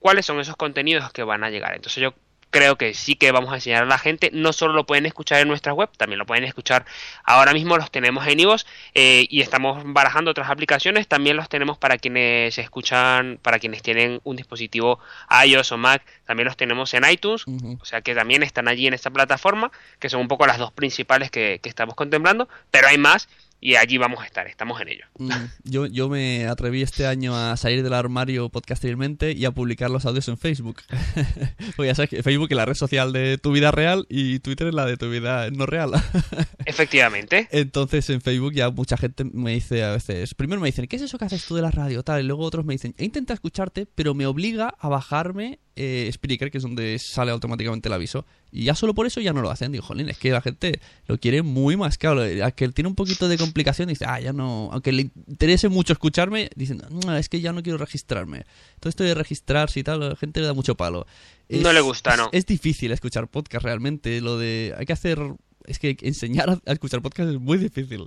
[0.00, 1.76] cuáles son esos contenidos que van a llegar.
[1.76, 2.12] Entonces yo
[2.54, 5.40] creo que sí que vamos a enseñar a la gente, no solo lo pueden escuchar
[5.40, 6.86] en nuestra web, también lo pueden escuchar
[7.24, 8.64] ahora mismo, los tenemos en iVoox
[8.94, 14.20] eh, y estamos barajando otras aplicaciones, también los tenemos para quienes escuchan, para quienes tienen
[14.22, 15.00] un dispositivo
[15.44, 17.44] iOS o Mac, también los tenemos en iTunes,
[17.80, 20.70] o sea que también están allí en esta plataforma, que son un poco las dos
[20.70, 23.28] principales que, que estamos contemplando, pero hay más
[23.64, 25.04] y allí vamos a estar, estamos en ello.
[25.18, 25.30] Mm,
[25.62, 30.04] Yo, yo me atreví este año a salir del armario podcastilmente y a publicar los
[30.04, 30.82] audios en Facebook.
[31.74, 34.66] Porque ya sabes que Facebook es la red social de tu vida real y Twitter
[34.66, 35.92] es la de tu vida no real.
[36.66, 37.48] Efectivamente.
[37.52, 41.02] Entonces en Facebook ya mucha gente me dice a veces, primero me dicen, ¿qué es
[41.02, 42.02] eso que haces tú de la radio?
[42.02, 46.08] Tal, y luego otros me dicen, he intentado escucharte, pero me obliga a bajarme eh,
[46.12, 48.24] Spreaker, que es donde sale automáticamente el aviso.
[48.52, 49.72] Y ya solo por eso ya no lo hacen.
[49.72, 52.22] Digo, jolín, es que la gente lo quiere muy más claro.
[52.44, 54.68] A que tiene un poquito de complicación, dice, ah, ya no.
[54.72, 58.44] Aunque le interese mucho escucharme, dicen, no, es que ya no quiero registrarme.
[58.78, 61.06] Todo esto de registrarse y tal, a la gente le da mucho palo.
[61.48, 62.26] No le gusta, ¿no?
[62.32, 64.20] Es, es difícil escuchar podcast realmente.
[64.20, 64.74] Lo de.
[64.78, 65.18] Hay que hacer.
[65.66, 68.06] Es que enseñar a escuchar podcast es muy difícil.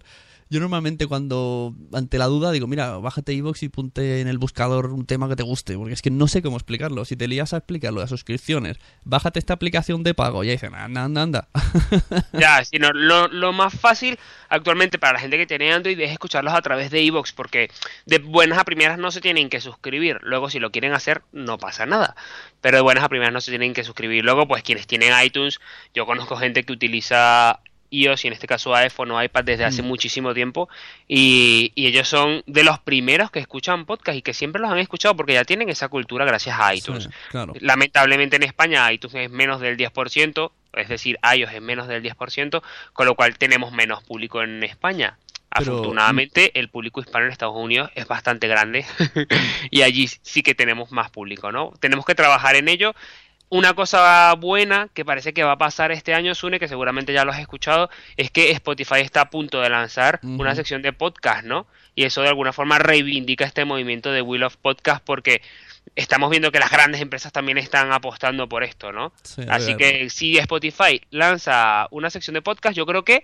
[0.50, 4.94] Yo normalmente cuando, ante la duda, digo, mira, bájate iVoox y ponte en el buscador
[4.94, 7.04] un tema que te guste, porque es que no sé cómo explicarlo.
[7.06, 11.04] Si te lías a explicarlo de suscripciones, bájate esta aplicación de pago, ya dicen, anda,
[11.04, 11.48] anda, anda.
[12.34, 14.18] Ya, sino lo, lo más fácil
[14.50, 17.70] actualmente para la gente que tiene Android es escucharlos a través de iVoox, porque
[18.06, 20.20] de buenas a primeras no se tienen que suscribir.
[20.22, 22.16] Luego, si lo quieren hacer, no pasa nada.
[22.62, 24.24] Pero de buenas a primeras no se tienen que suscribir.
[24.24, 25.60] Luego, pues quienes tienen iTunes,
[25.94, 29.82] yo conozco gente que utiliza iOS y en este caso iPhone o iPad desde hace
[29.82, 29.86] Mm.
[29.86, 30.68] muchísimo tiempo
[31.08, 34.80] y, y ellos son de los primeros que escuchan podcast y que siempre los han
[34.80, 37.06] escuchado porque ya tienen esa cultura gracias a iTunes.
[37.06, 37.54] Sí, claro.
[37.60, 42.62] Lamentablemente en España iTunes es menos del 10%, es decir, iOS es menos del 10%,
[42.94, 45.18] con lo cual tenemos menos público en España.
[45.50, 48.86] Pero- Afortunadamente, el público hispano en Estados Unidos es bastante grande
[49.72, 51.74] y allí sí que tenemos más público, ¿no?
[51.80, 52.94] Tenemos que trabajar en ello.
[53.50, 57.24] Una cosa buena que parece que va a pasar este año, Sune, que seguramente ya
[57.24, 61.46] lo has escuchado, es que Spotify está a punto de lanzar una sección de podcast,
[61.46, 61.66] ¿no?
[61.96, 65.42] Y eso de alguna forma reivindica este movimiento de Wheel of Podcast porque
[65.96, 69.14] estamos viendo que las grandes empresas también están apostando por esto, ¿no?
[69.24, 73.24] Sí, Así que si Spotify lanza una sección de podcast, yo creo que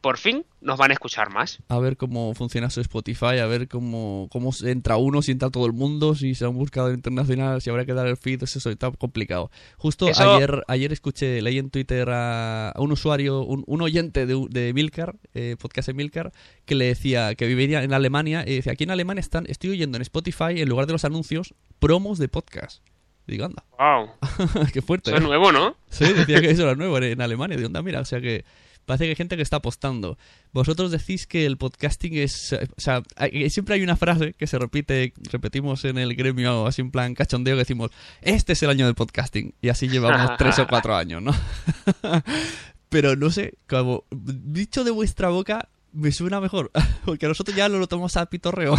[0.00, 1.58] por fin nos van a escuchar más.
[1.68, 5.66] A ver cómo funciona su Spotify, a ver cómo, cómo entra uno, si entra todo
[5.66, 8.70] el mundo, si se ha un buscador internacional, si habrá que dar el feed, eso
[8.70, 9.50] está complicado.
[9.76, 14.26] Justo Eso- ayer ayer escuché, leí en Twitter a, a un usuario, un, un oyente
[14.26, 16.32] de, de Milcar, eh, podcast de Milcar,
[16.64, 19.96] que le decía que vivía en Alemania, y decía, aquí en Alemania están, estoy oyendo
[19.96, 22.82] en Spotify, en lugar de los anuncios, promos de podcast.
[23.26, 24.10] Digo, anda, Wow,
[24.72, 25.10] qué fuerte.
[25.10, 25.26] eso es ¿eh?
[25.26, 25.76] nuevo, ¿no?
[25.90, 27.56] Sí, decía que eso era nuevo en Alemania.
[27.56, 28.44] Digo, anda, mira, o sea que
[28.90, 30.18] parece que hay gente que está apostando.
[30.52, 32.52] Vosotros decís que el podcasting es...
[32.52, 36.66] eh, O sea, hay- siempre hay una frase que se repite, repetimos en el gremio
[36.66, 39.54] así en plan cachondeo, que decimos, este es el año del podcasting.
[39.62, 41.32] Y así llevamos tres o cuatro años, ¿no?
[42.88, 46.70] Pero no sé, como dicho de vuestra boca, me suena mejor.
[47.04, 48.74] Porque nosotros ya lo, lo tomamos a pitorreo.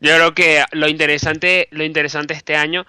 [0.00, 2.86] Yo creo que lo interesante, lo interesante este año,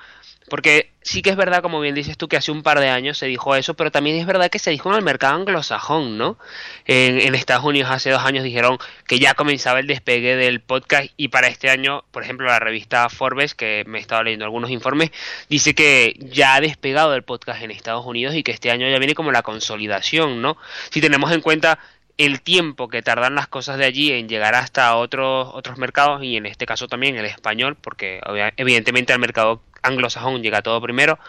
[0.50, 3.18] porque sí que es verdad, como bien dices tú, que hace un par de años
[3.18, 6.38] se dijo eso, pero también es verdad que se dijo en el mercado anglosajón, ¿no?
[6.86, 11.28] En, Estados Unidos hace dos años dijeron que ya comenzaba el despegue del podcast y
[11.28, 15.12] para este año, por ejemplo, la revista Forbes, que me he estado leyendo algunos informes,
[15.50, 18.98] dice que ya ha despegado el podcast en Estados Unidos y que este año ya
[18.98, 20.58] viene como la consolidación, ¿no?
[20.90, 21.80] Si tenemos en cuenta
[22.18, 26.36] el tiempo que tardan las cosas de allí en llegar hasta otros otros mercados y
[26.36, 28.20] en este caso también el español porque
[28.58, 31.20] evidentemente al mercado anglosajón llega todo primero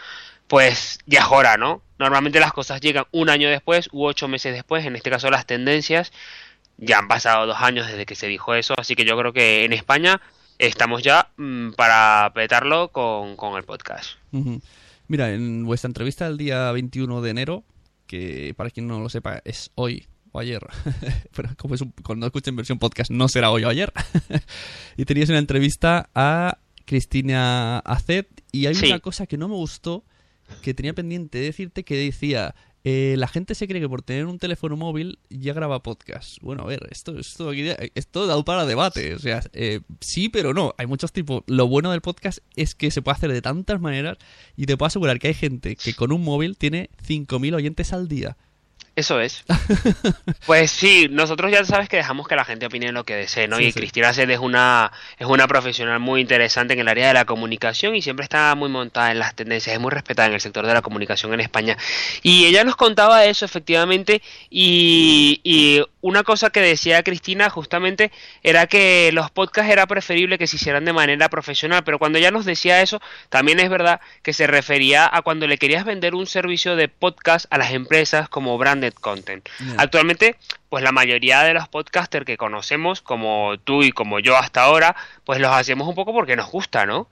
[0.47, 4.85] pues ya es no normalmente las cosas llegan un año después u ocho meses después
[4.85, 6.13] en este caso las tendencias
[6.77, 9.65] ya han pasado dos años desde que se dijo eso así que yo creo que
[9.65, 10.21] en España
[10.59, 14.11] estamos ya mm, para petarlo con, con el podcast.
[15.07, 17.65] Mira, en vuestra entrevista del día 21 de enero,
[18.07, 20.67] que para quien no lo sepa es hoy o ayer,
[21.35, 23.93] pero como es cuando escuchen versión podcast no será hoy o ayer,
[24.97, 30.05] y tenías una entrevista a Cristina Acet y hay una cosa que no me gustó,
[30.63, 34.39] que tenía pendiente decirte que decía, eh, la gente se cree que por tener un
[34.39, 36.39] teléfono móvil ya graba podcast.
[36.41, 39.15] Bueno, a ver, esto, esto, esto dado para debate.
[39.15, 40.75] O sea, eh, sí, pero no.
[40.79, 41.43] Hay muchos tipos.
[41.47, 44.17] Lo bueno del podcast es que se puede hacer de tantas maneras
[44.57, 48.09] y te puedo asegurar que hay gente que con un móvil tiene 5.000 oyentes al
[48.09, 48.37] día.
[48.99, 49.45] Eso es.
[50.47, 53.61] pues sí, nosotros ya sabes que dejamos que la gente opine lo que desee, ¿no?
[53.61, 57.25] y Cristina Sed es una, es una profesional muy interesante en el área de la
[57.25, 60.67] comunicación y siempre está muy montada en las tendencias, es muy respetada en el sector
[60.67, 61.77] de la comunicación en España.
[62.25, 68.11] Y ella nos contaba eso efectivamente y, y una cosa que decía Cristina justamente
[68.43, 72.33] era que los podcasts era preferible que se hicieran de manera profesional, pero cuando ella
[72.33, 76.27] nos decía eso, también es verdad que se refería a cuando le querías vender un
[76.27, 78.59] servicio de podcast a las empresas como
[78.95, 79.49] Content.
[79.77, 80.37] Actualmente,
[80.69, 84.97] pues la mayoría de los podcasters que conocemos, como tú y como yo hasta ahora,
[85.25, 87.09] pues los hacemos un poco porque nos gusta, ¿no?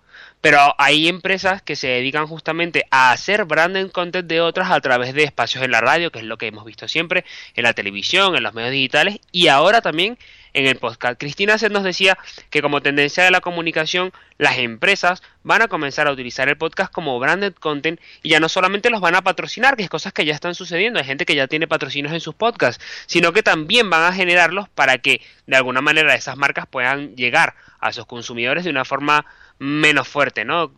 [0.47, 5.13] Pero hay empresas que se dedican justamente a hacer branded content de otras a través
[5.13, 7.25] de espacios en la radio, que es lo que hemos visto siempre,
[7.57, 10.17] en la televisión, en los medios digitales y ahora también
[10.53, 11.19] en el podcast.
[11.19, 12.17] Cristina se nos decía
[12.49, 16.93] que como tendencia de la comunicación, las empresas van a comenzar a utilizar el podcast
[16.93, 20.25] como branded content y ya no solamente los van a patrocinar, que es cosas que
[20.25, 23.91] ya están sucediendo, hay gente que ya tiene patrocinios en sus podcasts, sino que también
[23.91, 28.65] van a generarlos para que de alguna manera esas marcas puedan llegar a sus consumidores
[28.65, 29.27] de una forma
[29.59, 30.73] menos fuerte, ¿no?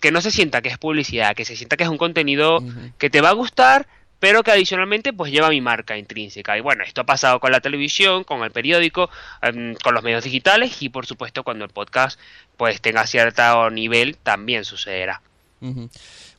[0.00, 2.62] Que no se sienta que es publicidad, que se sienta que es un contenido
[2.98, 3.86] que te va a gustar,
[4.18, 6.56] pero que adicionalmente pues lleva mi marca intrínseca.
[6.56, 9.10] Y bueno, esto ha pasado con la televisión, con el periódico,
[9.42, 12.18] em, con los medios digitales y por supuesto cuando el podcast
[12.56, 15.20] pues tenga cierto nivel también sucederá.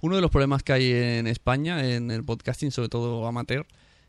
[0.02, 3.66] Uno de los problemas que hay en España en el podcasting, sobre todo amateur,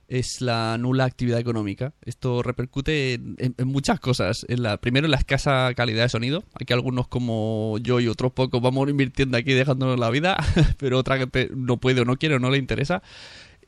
[0.08, 1.92] es la nula actividad económica.
[2.02, 4.44] Esto repercute en, muchas cosas.
[4.48, 6.44] En la, primero, en la escasa calidad de sonido.
[6.54, 10.36] Aquí algunos como yo y otros pocos vamos invirtiendo aquí dejándonos la vida,
[10.78, 13.02] pero otra gente no puede o no quiere o no le interesa.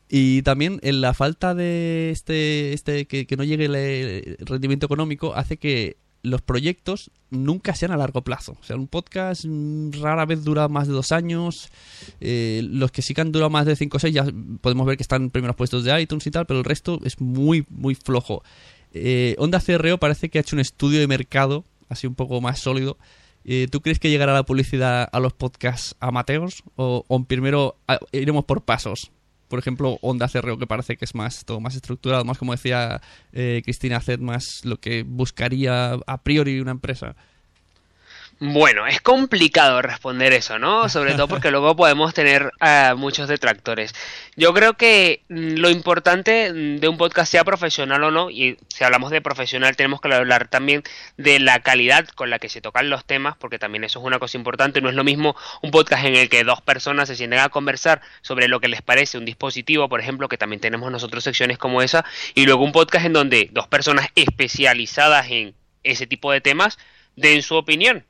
[0.09, 5.59] Y también en la falta de este, este que, no llegue el rendimiento económico hace
[5.59, 8.57] que los proyectos nunca sean a largo plazo.
[8.61, 11.69] O sea, un podcast mm, rara vez dura más de dos años.
[12.21, 14.27] Eh, los que sí que han durado más de cinco o seis ya
[14.61, 17.21] podemos ver que están en primeros puestos de iTunes y tal, pero el resto es
[17.21, 18.43] muy, muy flojo.
[18.93, 22.59] Eh, Onda CRO parece que ha hecho un estudio de mercado, así un poco más
[22.59, 22.99] sólido.
[23.45, 26.63] Eh, ¿Tú crees que llegará la publicidad a los podcasts amateurs?
[26.77, 27.77] ¿O, o primero
[28.13, 29.11] iremos por pasos?
[29.49, 33.01] Por ejemplo, Onda Cerreo, que parece que es más todo más estructurado, más como decía
[33.33, 37.17] eh, Cristina Zed, más lo que buscaría a priori una empresa.
[38.41, 40.89] Bueno, es complicado responder eso, ¿no?
[40.89, 43.93] Sobre todo porque luego podemos tener uh, muchos detractores.
[44.37, 49.11] Yo creo que lo importante de un podcast, sea profesional o no, y si hablamos
[49.11, 50.85] de profesional tenemos que hablar también
[51.17, 54.21] de la calidad con la que se tocan los temas, porque también eso es una
[54.21, 54.81] cosa importante.
[54.81, 58.03] No es lo mismo un podcast en el que dos personas se sienten a conversar
[58.23, 61.83] sobre lo que les parece un dispositivo, por ejemplo, que también tenemos nosotros secciones como
[61.83, 62.05] esa,
[62.37, 66.79] y luego un podcast en donde dos personas especializadas en ese tipo de temas
[67.17, 68.05] den su opinión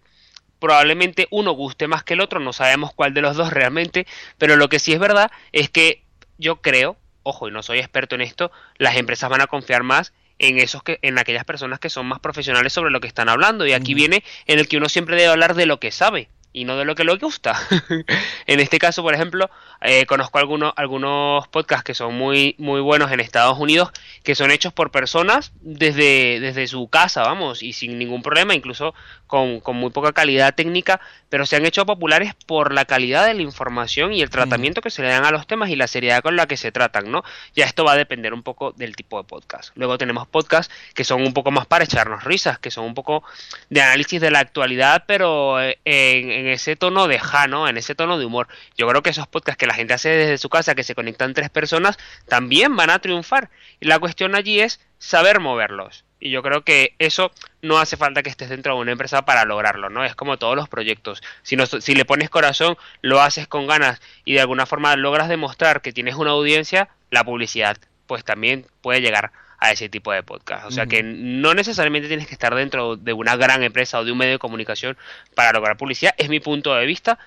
[0.59, 4.07] probablemente uno guste más que el otro, no sabemos cuál de los dos realmente,
[4.39, 6.03] pero lo que sí es verdad es que
[6.39, 10.13] yo creo, ojo, y no soy experto en esto, las empresas van a confiar más
[10.39, 13.67] en esos que en aquellas personas que son más profesionales sobre lo que están hablando
[13.67, 16.65] y aquí viene en el que uno siempre debe hablar de lo que sabe y
[16.65, 17.57] no de lo que le gusta.
[18.47, 19.49] en este caso, por ejemplo,
[19.81, 23.91] eh, conozco algunos, algunos podcasts que son muy, muy buenos en Estados Unidos,
[24.25, 28.93] que son hechos por personas desde, desde su casa, vamos, y sin ningún problema, incluso
[29.29, 33.35] con, con, muy poca calidad técnica, pero se han hecho populares por la calidad de
[33.35, 36.23] la información y el tratamiento que se le dan a los temas y la seriedad
[36.23, 37.23] con la que se tratan, ¿no?
[37.55, 39.71] Ya esto va a depender un poco del tipo de podcast.
[39.77, 43.23] Luego tenemos podcasts que son un poco más para echarnos risas, que son un poco
[43.71, 48.19] de análisis de la actualidad, pero eh, en, ese tono de jano, en ese tono
[48.19, 48.49] de humor.
[48.77, 51.35] Yo creo que esos podcasts que la gente hace desde su casa, que se conectan
[51.35, 53.51] tres personas, también van a triunfar.
[53.81, 56.05] Y la cuestión allí es saber moverlos.
[56.21, 57.31] Y yo creo que eso
[57.63, 60.05] no hace falta que estés dentro de una empresa para lograrlo, ¿no?
[60.05, 61.23] Es como todos los proyectos.
[61.43, 65.29] Si, no, si le pones corazón, lo haces con ganas y de alguna forma logras
[65.29, 70.23] demostrar que tienes una audiencia, la publicidad pues también puede llegar a ese tipo de
[70.23, 70.67] podcast.
[70.67, 74.13] O sea que no necesariamente tienes que estar dentro de una gran empresa o de
[74.13, 74.97] un medio de comunicación
[75.35, 77.19] para lograr publicidad, es mi punto de vista.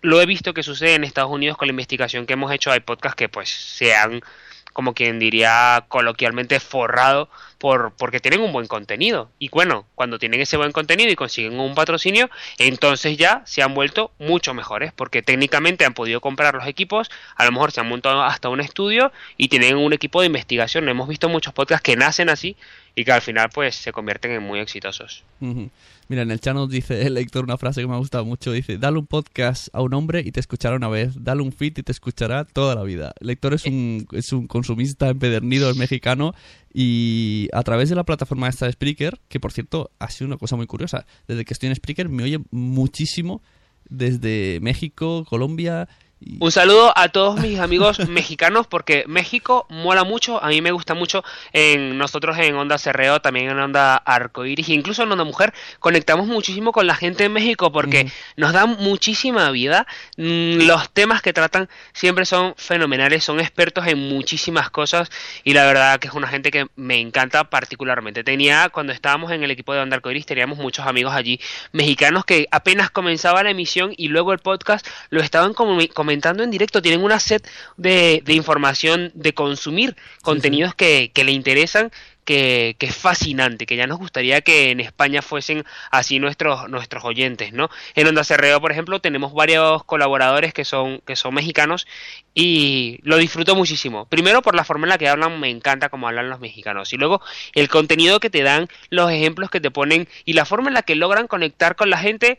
[0.00, 2.70] Lo he visto que sucede en Estados Unidos con la investigación que hemos hecho.
[2.70, 4.20] Hay podcasts que pues se han
[4.74, 9.30] como quien diría coloquialmente, forrado por, porque tienen un buen contenido.
[9.38, 13.72] Y bueno, cuando tienen ese buen contenido y consiguen un patrocinio, entonces ya se han
[13.72, 17.88] vuelto mucho mejores, porque técnicamente han podido comprar los equipos, a lo mejor se han
[17.88, 20.88] montado hasta un estudio y tienen un equipo de investigación.
[20.88, 22.56] Hemos visto muchos podcasts que nacen así
[22.94, 25.24] y que al final pues se convierten en muy exitosos.
[25.40, 28.52] Mira, en el chat nos dice el lector una frase que me ha gustado mucho.
[28.52, 31.22] Dice, dale un podcast a un hombre y te escuchará una vez.
[31.22, 33.12] Dale un feed y te escuchará toda la vida.
[33.20, 36.34] Lector es un, es un consumista empedernido, es mexicano.
[36.72, 40.36] Y a través de la plataforma esta de Spreaker, que por cierto ha sido una
[40.36, 41.06] cosa muy curiosa.
[41.26, 43.42] Desde que estoy en Spreaker me oye muchísimo
[43.88, 45.88] desde México, Colombia
[46.40, 50.94] un saludo a todos mis amigos mexicanos porque México mola mucho, a mí me gusta
[50.94, 51.22] mucho.
[51.52, 56.72] En nosotros en Onda Cerreo, también en Onda Arcoiris, incluso en Onda Mujer, conectamos muchísimo
[56.72, 59.86] con la gente de México porque nos dan muchísima vida.
[60.16, 65.10] Mm, los temas que tratan siempre son fenomenales, son expertos en muchísimas cosas
[65.44, 68.24] y la verdad que es una gente que me encanta particularmente.
[68.24, 71.38] Tenía cuando estábamos en el equipo de Onda Arcoiris teníamos muchos amigos allí
[71.72, 76.50] mexicanos que apenas comenzaba la emisión y luego el podcast lo estaban comentando comentando en
[76.52, 77.44] directo, tienen una set
[77.76, 81.90] de, información, de consumir contenidos Que, le interesan,
[82.24, 87.52] que, es fascinante, que ya nos gustaría que en España fuesen así nuestros, nuestros oyentes,
[87.52, 87.68] ¿no?
[87.96, 91.84] En Onda Cerreo, por ejemplo, tenemos varios colaboradores que son, que son mexicanos
[92.32, 94.06] y lo disfruto muchísimo.
[94.06, 96.92] Primero por la forma en la que hablan, me encanta como hablan los mexicanos.
[96.92, 97.22] Y luego
[97.54, 100.82] el contenido que te dan, los ejemplos que te ponen y la forma en la
[100.82, 102.38] que logran conectar con la gente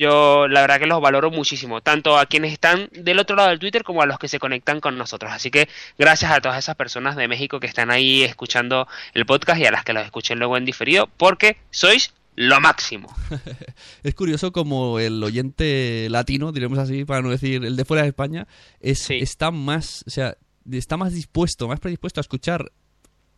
[0.00, 3.58] yo la verdad que los valoro muchísimo, tanto a quienes están del otro lado del
[3.58, 5.30] Twitter como a los que se conectan con nosotros.
[5.30, 9.60] Así que gracias a todas esas personas de México que están ahí escuchando el podcast
[9.60, 13.14] y a las que los escuchen luego en diferido, porque sois lo máximo.
[14.02, 18.08] es curioso como el oyente latino, diremos así, para no decir el de fuera de
[18.08, 18.48] España,
[18.80, 20.38] es, está más, o sea,
[20.72, 22.72] está más dispuesto, más predispuesto a escuchar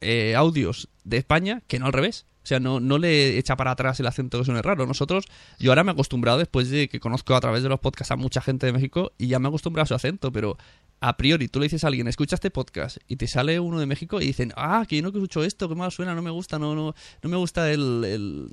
[0.00, 2.24] eh, audios de España que no al revés.
[2.42, 4.86] O sea, no, no le echa para atrás el acento que suene raro.
[4.86, 5.26] Nosotros,
[5.58, 8.16] yo ahora me he acostumbrado, después de que conozco a través de los podcasts a
[8.16, 10.56] mucha gente de México, y ya me he acostumbrado a su acento, pero
[11.00, 13.86] a priori tú le dices a alguien, escucha este podcast, y te sale uno de
[13.86, 16.58] México y dicen, ah, que yo no escucho esto, que mal suena, no me gusta,
[16.58, 18.48] no, no, no me gusta el, el,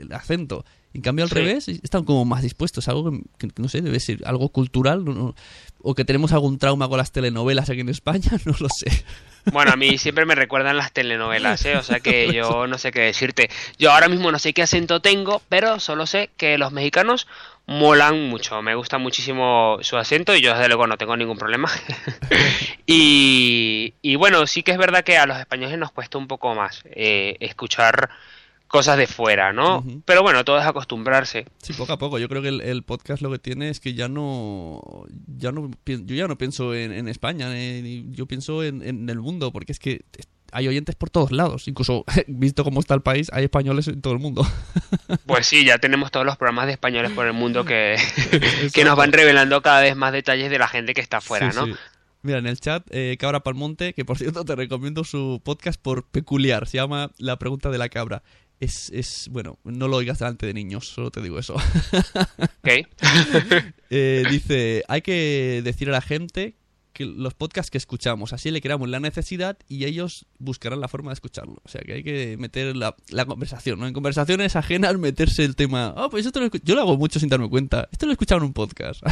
[0.00, 0.64] el, acento.
[0.94, 2.88] En cambio, al revés, están como más dispuestos.
[2.88, 5.04] Algo que, no sé, debe ser algo cultural.
[5.84, 9.04] o que tenemos algún trauma con las telenovelas aquí en España, no lo sé.
[9.46, 11.76] Bueno, a mí siempre me recuerdan las telenovelas, ¿eh?
[11.76, 13.50] O sea que yo no sé qué decirte.
[13.78, 17.26] Yo ahora mismo no sé qué acento tengo, pero solo sé que los mexicanos
[17.66, 18.62] molan mucho.
[18.62, 21.70] Me gusta muchísimo su acento y yo desde luego no tengo ningún problema.
[22.86, 26.54] y, y, bueno, sí que es verdad que a los españoles nos cuesta un poco
[26.54, 28.10] más eh, escuchar
[28.72, 29.84] cosas de fuera, ¿no?
[30.06, 31.44] Pero bueno, todo es acostumbrarse.
[31.62, 32.18] Sí, poco a poco.
[32.18, 34.80] Yo creo que el, podcast lo que tiene es que ya no,
[35.26, 39.72] ya no, yo ya no pienso en, España, eh, yo pienso en, el mundo, porque
[39.72, 40.00] es que
[40.52, 41.68] hay oyentes por todos lados.
[41.68, 44.44] Incluso, visto cómo está el país, hay españoles en todo el mundo.
[45.26, 47.96] Pues sí, ya tenemos todos los programas de españoles por el mundo que,
[48.72, 51.66] que nos van revelando cada vez más detalles de la gente que está afuera, ¿no?
[52.22, 56.04] Mira, en el chat, eh, Cabra Palmonte, que por cierto te recomiendo su podcast por
[56.04, 58.22] peculiar, se llama La pregunta de la cabra
[58.62, 61.56] es, es, bueno, no lo oigas delante de niños, solo te digo eso.
[63.94, 66.54] Eh, dice, hay que decir a la gente
[66.92, 71.10] que los podcasts que escuchamos, así le creamos la necesidad y ellos buscarán la forma
[71.10, 71.56] de escucharlo.
[71.64, 72.94] O sea que hay que meter la,
[73.26, 73.86] conversación, ¿no?
[73.86, 77.28] En conversaciones ajenas meterse el tema, oh, pues esto lo yo lo hago mucho sin
[77.28, 79.02] darme cuenta, esto lo he escuchado en un podcast.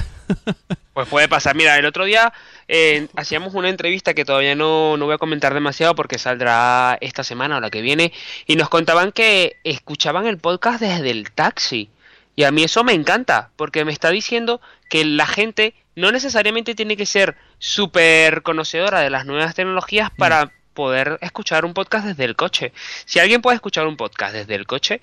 [0.94, 2.32] pues puede pasar, mira, el otro día
[2.68, 7.24] eh, hacíamos una entrevista que todavía no, no voy a comentar demasiado porque saldrá esta
[7.24, 8.12] semana o la que viene
[8.46, 11.90] y nos contaban que escuchaban el podcast desde el taxi.
[12.36, 16.74] Y a mí eso me encanta, porque me está diciendo que la gente no necesariamente
[16.74, 20.50] tiene que ser súper conocedora de las nuevas tecnologías para mm.
[20.74, 22.72] poder escuchar un podcast desde el coche.
[23.04, 25.00] Si alguien puede escuchar un podcast desde el coche,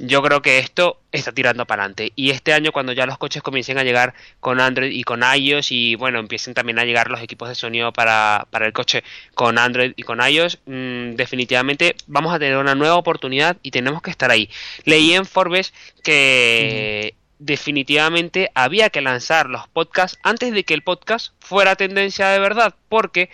[0.00, 2.12] yo creo que esto está tirando para adelante.
[2.16, 5.72] Y este año, cuando ya los coches comiencen a llegar con Android y con iOS,
[5.72, 9.58] y bueno, empiecen también a llegar los equipos de sonido para, para el coche con
[9.58, 14.10] Android y con iOS, mm, definitivamente vamos a tener una nueva oportunidad y tenemos que
[14.10, 14.48] estar ahí.
[14.84, 21.32] Leí en Forbes que definitivamente había que lanzar los podcasts antes de que el podcast
[21.40, 23.30] fuera tendencia de verdad, porque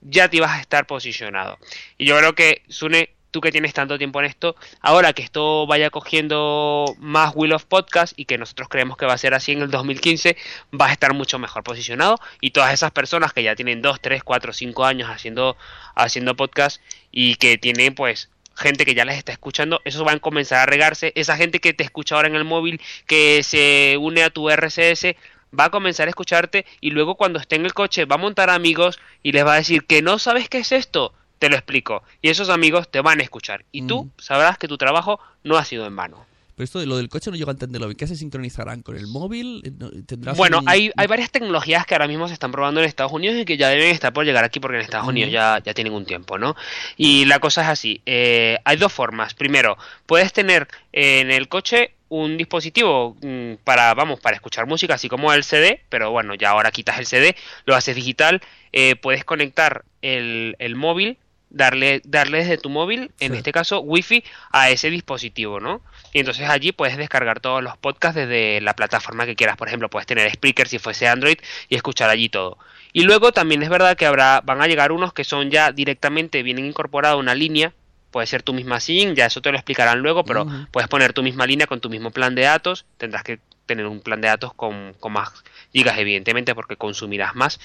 [0.00, 1.58] ya te ibas a estar posicionado.
[1.98, 5.66] Y yo creo que, Sune, tú que tienes tanto tiempo en esto, ahora que esto
[5.66, 9.52] vaya cogiendo más Will of Podcast y que nosotros creemos que va a ser así
[9.52, 10.36] en el 2015,
[10.70, 14.24] vas a estar mucho mejor posicionado y todas esas personas que ya tienen 2, 3,
[14.24, 15.56] 4, 5 años haciendo,
[15.94, 20.18] haciendo podcast y que tienen pues gente que ya les está escuchando, eso va a
[20.18, 21.12] comenzar a regarse.
[21.16, 25.16] Esa gente que te escucha ahora en el móvil, que se une a tu RCS,
[25.58, 28.48] va a comenzar a escucharte y luego cuando esté en el coche va a montar
[28.50, 32.02] amigos y les va a decir que no sabes qué es esto, te lo explico.
[32.22, 33.64] Y esos amigos te van a escuchar.
[33.72, 34.10] Y tú Mm.
[34.20, 36.24] sabrás que tu trabajo no ha sido en vano.
[36.62, 37.96] Pero esto de lo del coche no llego a entenderlo bien.
[37.96, 39.62] ¿Qué se sincronizarán con el móvil?
[39.64, 42.86] Eh, ¿Tendrás Bueno, un- hay, hay varias tecnologías que ahora mismo se están probando en
[42.86, 45.08] Estados Unidos y que ya deben estar por llegar aquí porque en Estados.
[45.08, 46.54] Unidos ya, ya tienen un tiempo, ¿no?
[46.96, 49.34] Y la cosa es así, eh, hay dos formas.
[49.34, 55.08] Primero, puedes tener en el coche un dispositivo mm, para, vamos, para escuchar música, así
[55.08, 57.34] como el CD, pero bueno, ya ahora quitas el CD,
[57.64, 58.40] lo haces digital,
[58.72, 61.18] eh, puedes conectar el, el móvil,
[61.50, 63.38] darle, darle desde tu móvil, en Sí.
[63.38, 65.82] este caso Wi-Fi, a ese dispositivo, ¿no?
[66.12, 69.56] Y entonces allí puedes descargar todos los podcasts desde la plataforma que quieras.
[69.56, 71.38] Por ejemplo, puedes tener Spreaker si fuese Android
[71.68, 72.58] y escuchar allí todo.
[72.92, 76.42] Y luego también es verdad que habrá, van a llegar unos que son ya directamente,
[76.42, 77.72] vienen incorporada una línea.
[78.10, 81.22] Puede ser tu misma SIM, ya eso te lo explicarán luego, pero puedes poner tu
[81.22, 82.84] misma línea con tu mismo plan de datos.
[82.98, 85.30] Tendrás que tener un plan de datos con, con más
[85.72, 87.58] gigas, evidentemente, porque consumirás más.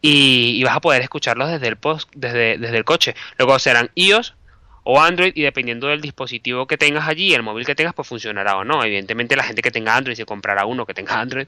[0.00, 3.14] Y, y vas a poder escucharlos desde el, post, desde, desde el coche.
[3.36, 4.34] Luego serán iOS
[4.82, 8.56] o Android y dependiendo del dispositivo que tengas allí, el móvil que tengas, pues funcionará
[8.56, 8.82] o no.
[8.84, 11.46] Evidentemente la gente que tenga Android se comprará uno que tenga Android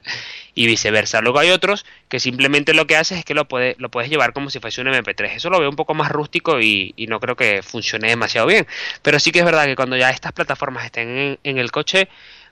[0.55, 1.21] y viceversa.
[1.21, 4.33] Luego hay otros que simplemente lo que haces es que lo, puede, lo puedes llevar
[4.33, 5.31] como si fuese un MP3.
[5.35, 8.67] Eso lo veo un poco más rústico y, y no creo que funcione demasiado bien.
[9.01, 12.07] Pero sí que es verdad que cuando ya estas plataformas estén en, en el coche,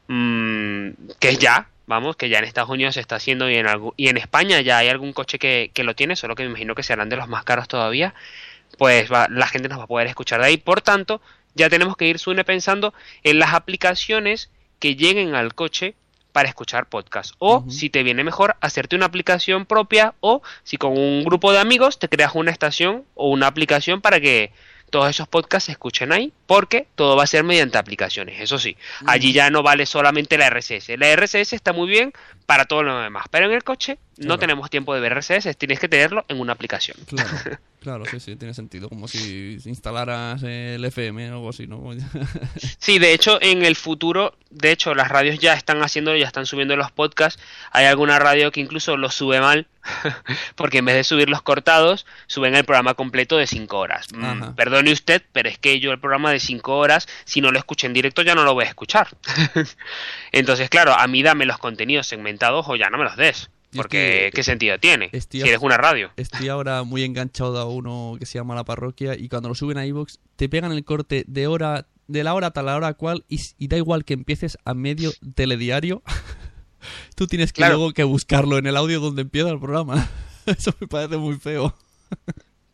[0.08, 3.94] mmm, que ya, vamos, que ya en Estados Unidos se está haciendo y en, algu-
[3.98, 6.76] y en España ya hay algún coche que, que lo tiene, solo que me imagino
[6.76, 8.14] que serán de los más caros todavía
[8.78, 10.58] pues va- la gente nos va a poder escuchar de ahí.
[10.58, 11.22] Por tanto,
[11.56, 12.94] ya tenemos que ir, Sune, pensando
[13.24, 14.50] en las aplicaciones
[14.80, 15.96] que lleguen al coche
[16.32, 17.36] para escuchar podcast.
[17.40, 21.60] O, si te viene mejor, hacerte una aplicación propia o si con un grupo de
[21.60, 24.52] amigos te creas una estación o una aplicación para que
[24.90, 28.76] todos esos podcasts se escuchen ahí, porque todo va a ser mediante aplicaciones, eso sí.
[29.08, 30.98] Allí ya no vale solamente la RSS.
[30.98, 32.12] La RSS está muy bien
[32.46, 34.40] para todo lo demás, pero en el coche no Claro.
[34.40, 36.98] tenemos tiempo de ver RSS, tienes que tenerlo en una aplicación.
[37.08, 37.30] Claro,
[37.82, 38.88] claro, sí, sí, tiene sentido.
[38.90, 41.82] Como si instalaras el FM o algo así, ¿no?
[42.80, 46.46] Sí, de hecho, en el futuro, de hecho, las radios ya están haciendo, ya están
[46.46, 47.42] subiendo los podcasts.
[47.72, 49.68] Hay alguna radio que incluso los sube mal,
[50.56, 54.08] porque en vez de subir los cortados, suben el programa completo de 5 horas.
[54.14, 54.56] Mm, Ajá.
[54.56, 57.86] perdone usted, pero es que yo el programa de 5 horas, si no lo escucho
[57.88, 59.10] en directo, ya no lo voy a escuchar.
[60.32, 63.50] Entonces, claro, a mí dame los contenidos segmentados o ya no me los des.
[63.74, 65.10] Porque, que- ¿qué sentido tiene?
[65.14, 66.12] estoy Si eres una radio.
[66.18, 69.78] Estoy ahora muy enganchado a uno que se llama La Parroquia y cuando lo suben
[69.78, 72.94] a iVoox te pegan el corte de hora de la hora tal a la hora
[72.96, 76.04] cual y, da igual que empieces a medio telediario.
[77.16, 77.76] Tú tienes que Claro.
[77.78, 80.10] luego que buscarlo en el audio donde empieza el programa.
[80.46, 81.74] Eso me parece muy feo.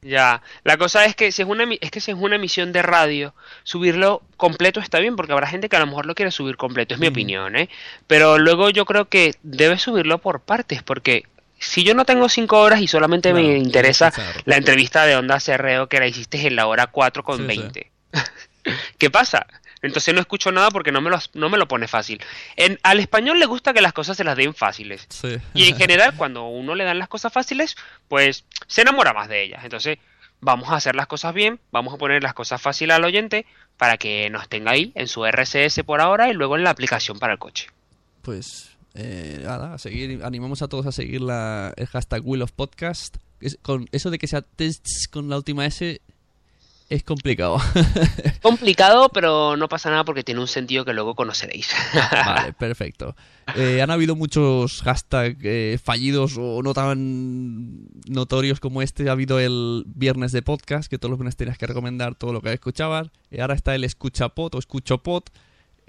[0.07, 2.81] Ya, la cosa es que si es una es que si es una emisión de
[2.81, 3.33] radio,
[3.63, 6.93] subirlo completo está bien porque habrá gente que a lo mejor lo quiere subir completo,
[6.93, 7.13] es mi Ujú.
[7.13, 7.69] opinión, ¿eh?
[8.07, 11.23] Pero luego yo creo que debes subirlo por partes porque
[11.59, 14.13] si yo no tengo cinco horas y solamente Claro, me interesa
[14.45, 17.47] la entrevista de Onda CRO que la hiciste en la hora 4 con Sí, sí.
[17.47, 17.91] 20.
[18.97, 19.45] ¿Qué pasa?
[19.81, 22.19] Entonces no escucho nada porque no me lo, no me lo pone fácil.
[22.55, 25.05] En, al español le gusta que las cosas se las den fáciles.
[25.09, 25.37] Sí.
[25.53, 27.75] Y en general, cuando a uno le dan las cosas fáciles,
[28.07, 29.63] pues se enamora más de ellas.
[29.63, 29.97] Entonces,
[30.41, 33.45] vamos a hacer las cosas bien, vamos a poner las cosas fáciles al oyente
[33.77, 37.19] para que nos tenga ahí en su RSS por ahora y luego en la aplicación
[37.19, 37.67] para el coche.
[38.21, 42.51] Pues eh, nada, a seguir, animamos a todos a seguir la, el hashtag Wheel of
[42.51, 43.17] Podcast.
[43.39, 46.01] Es- con eso de que sea tests con la última S
[46.89, 47.57] es complicado.
[48.41, 51.69] Complicado, pero no pasa nada porque tiene un sentido que luego conoceréis.
[52.11, 53.15] Vale, perfecto.
[53.55, 59.09] Eh, han habido muchos hashtags eh, fallidos o no tan notorios como este.
[59.09, 62.41] Ha habido el viernes de podcast, que todos los viernes tenías que recomendar todo lo
[62.41, 63.09] que escuchabas.
[63.31, 65.23] Eh, ahora está el escuchapod o escuchopod.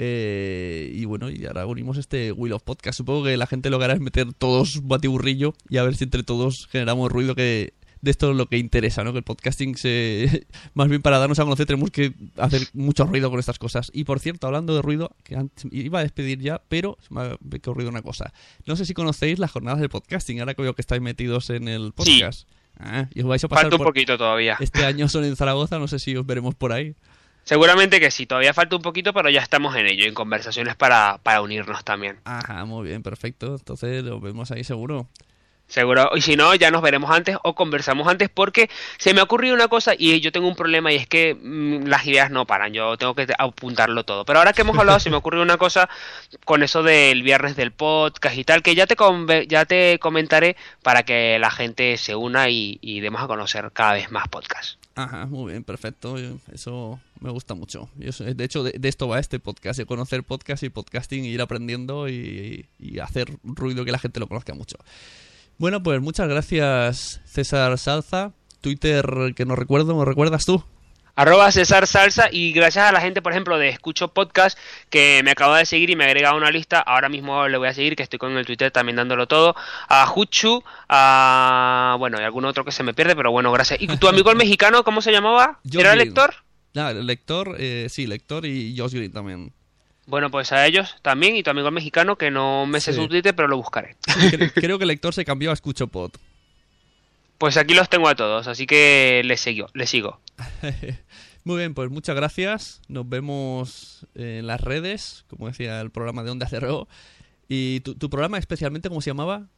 [0.00, 2.98] Eh, y bueno, y ahora unimos este Wheel of Podcast.
[2.98, 5.96] Supongo que la gente lo que hará es meter todos un batiburrillo y a ver
[5.96, 9.12] si entre todos generamos ruido que de esto es lo que interesa, ¿no?
[9.12, 10.46] Que el podcasting se...
[10.74, 13.90] Más bien para darnos a conocer tenemos que hacer mucho ruido con estas cosas.
[13.94, 17.20] Y por cierto, hablando de ruido, que antes- iba a despedir ya, pero se me
[17.22, 18.32] ha ocurrido una cosa.
[18.66, 21.68] No sé si conocéis las jornadas del podcasting, ahora que veo que estáis metidos en
[21.68, 22.18] el Sí.
[22.20, 22.48] podcast.
[22.80, 23.86] Ah, y os vais a pasar falta un por...
[23.88, 24.56] poquito todavía.
[24.60, 26.94] Este año son en Zaragoza, no sé si os veremos por ahí.
[27.42, 31.18] Seguramente que sí, todavía falta un poquito, pero ya estamos en ello, en conversaciones para,
[31.22, 32.18] para unirnos también.
[32.24, 33.56] Ajá, muy bien, perfecto.
[33.56, 35.08] Entonces nos vemos ahí seguro.
[35.68, 39.24] Seguro, y si no, ya nos veremos antes o conversamos antes porque se me ha
[39.24, 42.46] ocurrido una cosa y yo tengo un problema y es que mm, las ideas no
[42.46, 44.24] paran, yo tengo que apuntarlo todo.
[44.24, 45.90] Pero ahora que hemos hablado se me ocurrió una cosa
[46.46, 48.96] con eso del viernes del podcast y tal, que ya te,
[49.46, 53.92] ya te comentaré para que la gente se una y, y demos a conocer cada
[53.92, 54.78] vez más podcasts.
[54.98, 56.16] Ajá, muy bien, perfecto.
[56.52, 57.88] Eso me gusta mucho.
[57.94, 62.08] de hecho, de, esto va este podcast, de conocer podcast y podcasting, y ir aprendiendo
[62.08, 64.76] y, y, hacer ruido que la gente lo conozca mucho.
[65.58, 68.32] Bueno, pues muchas gracias, César Salza.
[68.60, 69.04] Twitter,
[69.36, 70.64] que no recuerdo, ¿me recuerdas tú?
[71.18, 74.56] arroba César Salsa y gracias a la gente, por ejemplo, de Escucho Podcast
[74.88, 77.66] que me acaba de seguir y me ha agregado una lista, ahora mismo le voy
[77.66, 79.56] a seguir, que estoy con el Twitter también dándolo todo,
[79.88, 81.96] a Juchu, a...
[81.98, 83.82] bueno, y algún otro que se me pierde, pero bueno, gracias.
[83.82, 85.58] ¿Y tu amigo el mexicano, cómo se llamaba?
[85.72, 86.34] ¿Era el lector?
[86.76, 89.52] Ah, el lector, eh, sí, lector y Josh Green también.
[90.08, 93.36] Bueno, pues a ellos también y tu amigo mexicano, que no me sé su Twitter,
[93.36, 93.94] pero lo buscaré.
[94.54, 96.12] Creo que el lector se cambió a Escucho Pod.
[97.36, 99.66] Pues aquí los tengo a todos, así que les sigo.
[99.74, 100.18] Les sigo.
[101.44, 102.80] Muy bien, pues muchas gracias.
[102.88, 106.88] Nos vemos en las redes, como decía el programa de Onda Cero.
[107.46, 109.48] ¿Y tu, tu programa especialmente cómo se llamaba?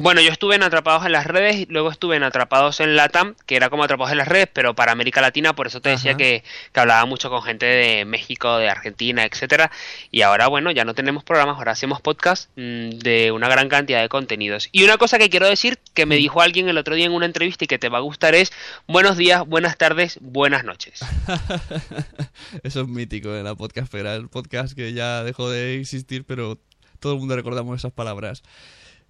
[0.00, 3.56] Bueno, yo estuve en Atrapados en las redes, luego estuve en Atrapados en Latam, que
[3.56, 6.44] era como Atrapados en las redes, pero para América Latina, por eso te decía que,
[6.72, 9.72] hablaba mucho con gente de México, de Argentina, etcétera.
[10.12, 14.00] Y ahora, bueno, ya no tenemos programas, ahora hacemos podcast mm, de una gran cantidad
[14.00, 14.68] de contenidos.
[14.70, 17.26] Y una cosa que quiero decir, que me dijo alguien el otro día en una
[17.26, 18.52] entrevista y que te va a gustar es
[18.86, 21.00] buenos días, buenas tardes, buenas noches.
[22.62, 26.56] eso es mítico en la podcastera, el podcast que ya dejó de existir, pero
[27.00, 28.44] todo el mundo recordamos esas palabras.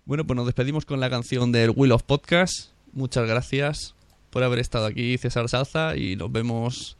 [0.08, 2.70] Bueno, pues nos despedimos con la canción del Will of Podcast.
[2.94, 3.94] Muchas gracias
[4.30, 6.96] por haber estado aquí, César Salza, y nos vemos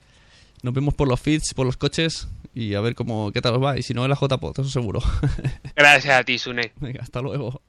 [0.63, 3.65] nos vemos por los feeds, por los coches y a ver cómo qué tal os
[3.65, 3.79] va.
[3.79, 5.01] Y si no, en la JPod, eso seguro.
[5.75, 6.73] Gracias a ti, Sune.
[6.81, 7.63] Venga, hasta luego.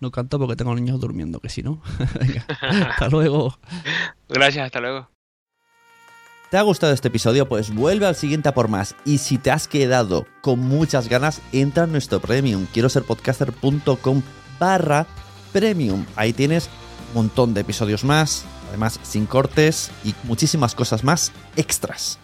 [0.00, 1.82] No canto porque tengo niños durmiendo, que si no.
[2.20, 2.44] Venga,
[2.90, 3.58] hasta luego.
[4.28, 5.08] Gracias, hasta luego.
[6.50, 7.48] ¿Te ha gustado este episodio?
[7.48, 8.94] Pues vuelve al siguiente a por más.
[9.04, 12.66] Y si te has quedado con muchas ganas, entra en nuestro premium.
[12.72, 14.22] Quiero ser podcaster.com
[14.60, 15.06] barra
[15.52, 16.04] premium.
[16.14, 16.70] Ahí tienes
[17.08, 22.20] un montón de episodios más, además sin cortes y muchísimas cosas más extras.